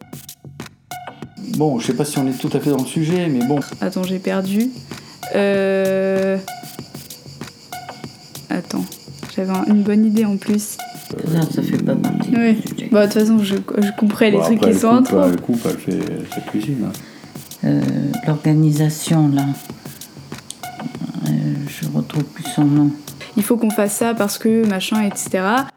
[1.56, 3.58] Bon, je sais pas si on est tout à fait dans le sujet, mais bon.
[3.80, 4.70] Attends, j'ai perdu.
[5.36, 6.38] Euh...
[8.50, 8.84] Attends,
[9.36, 10.76] j'avais un- une bonne idée en plus.
[11.32, 12.88] Ça, ça fait pas partie sujet.
[12.90, 15.22] Bon, de toute façon, je, je couperai les trucs qui sont en coupe, trop.
[15.24, 16.00] Elle coupe, elle fait
[16.34, 16.86] sa cuisine.
[16.86, 16.92] hein.
[17.64, 17.80] Euh,
[18.26, 19.46] L'organisation, là.
[21.28, 21.30] Euh,
[21.68, 22.90] je retrouve plus son nom.
[23.36, 25.28] Il faut qu'on fasse ça parce que machin, etc.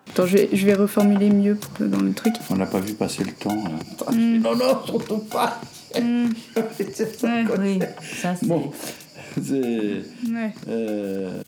[0.10, 2.34] Attends, je vais, je vais reformuler mieux pour- dans le truc.
[2.50, 3.56] On n'a pas vu passer le temps.
[3.56, 4.12] là.
[4.14, 4.42] Mm.
[4.42, 5.62] Non, non, surtout pas.
[6.00, 6.26] Mm,
[6.94, 7.46] ça, Ouais.
[7.60, 7.80] Oui,
[8.22, 8.48] ça c'est.
[8.48, 8.72] Bon,
[9.42, 9.62] c'est.
[9.62, 10.54] ouais.
[10.68, 11.42] euh,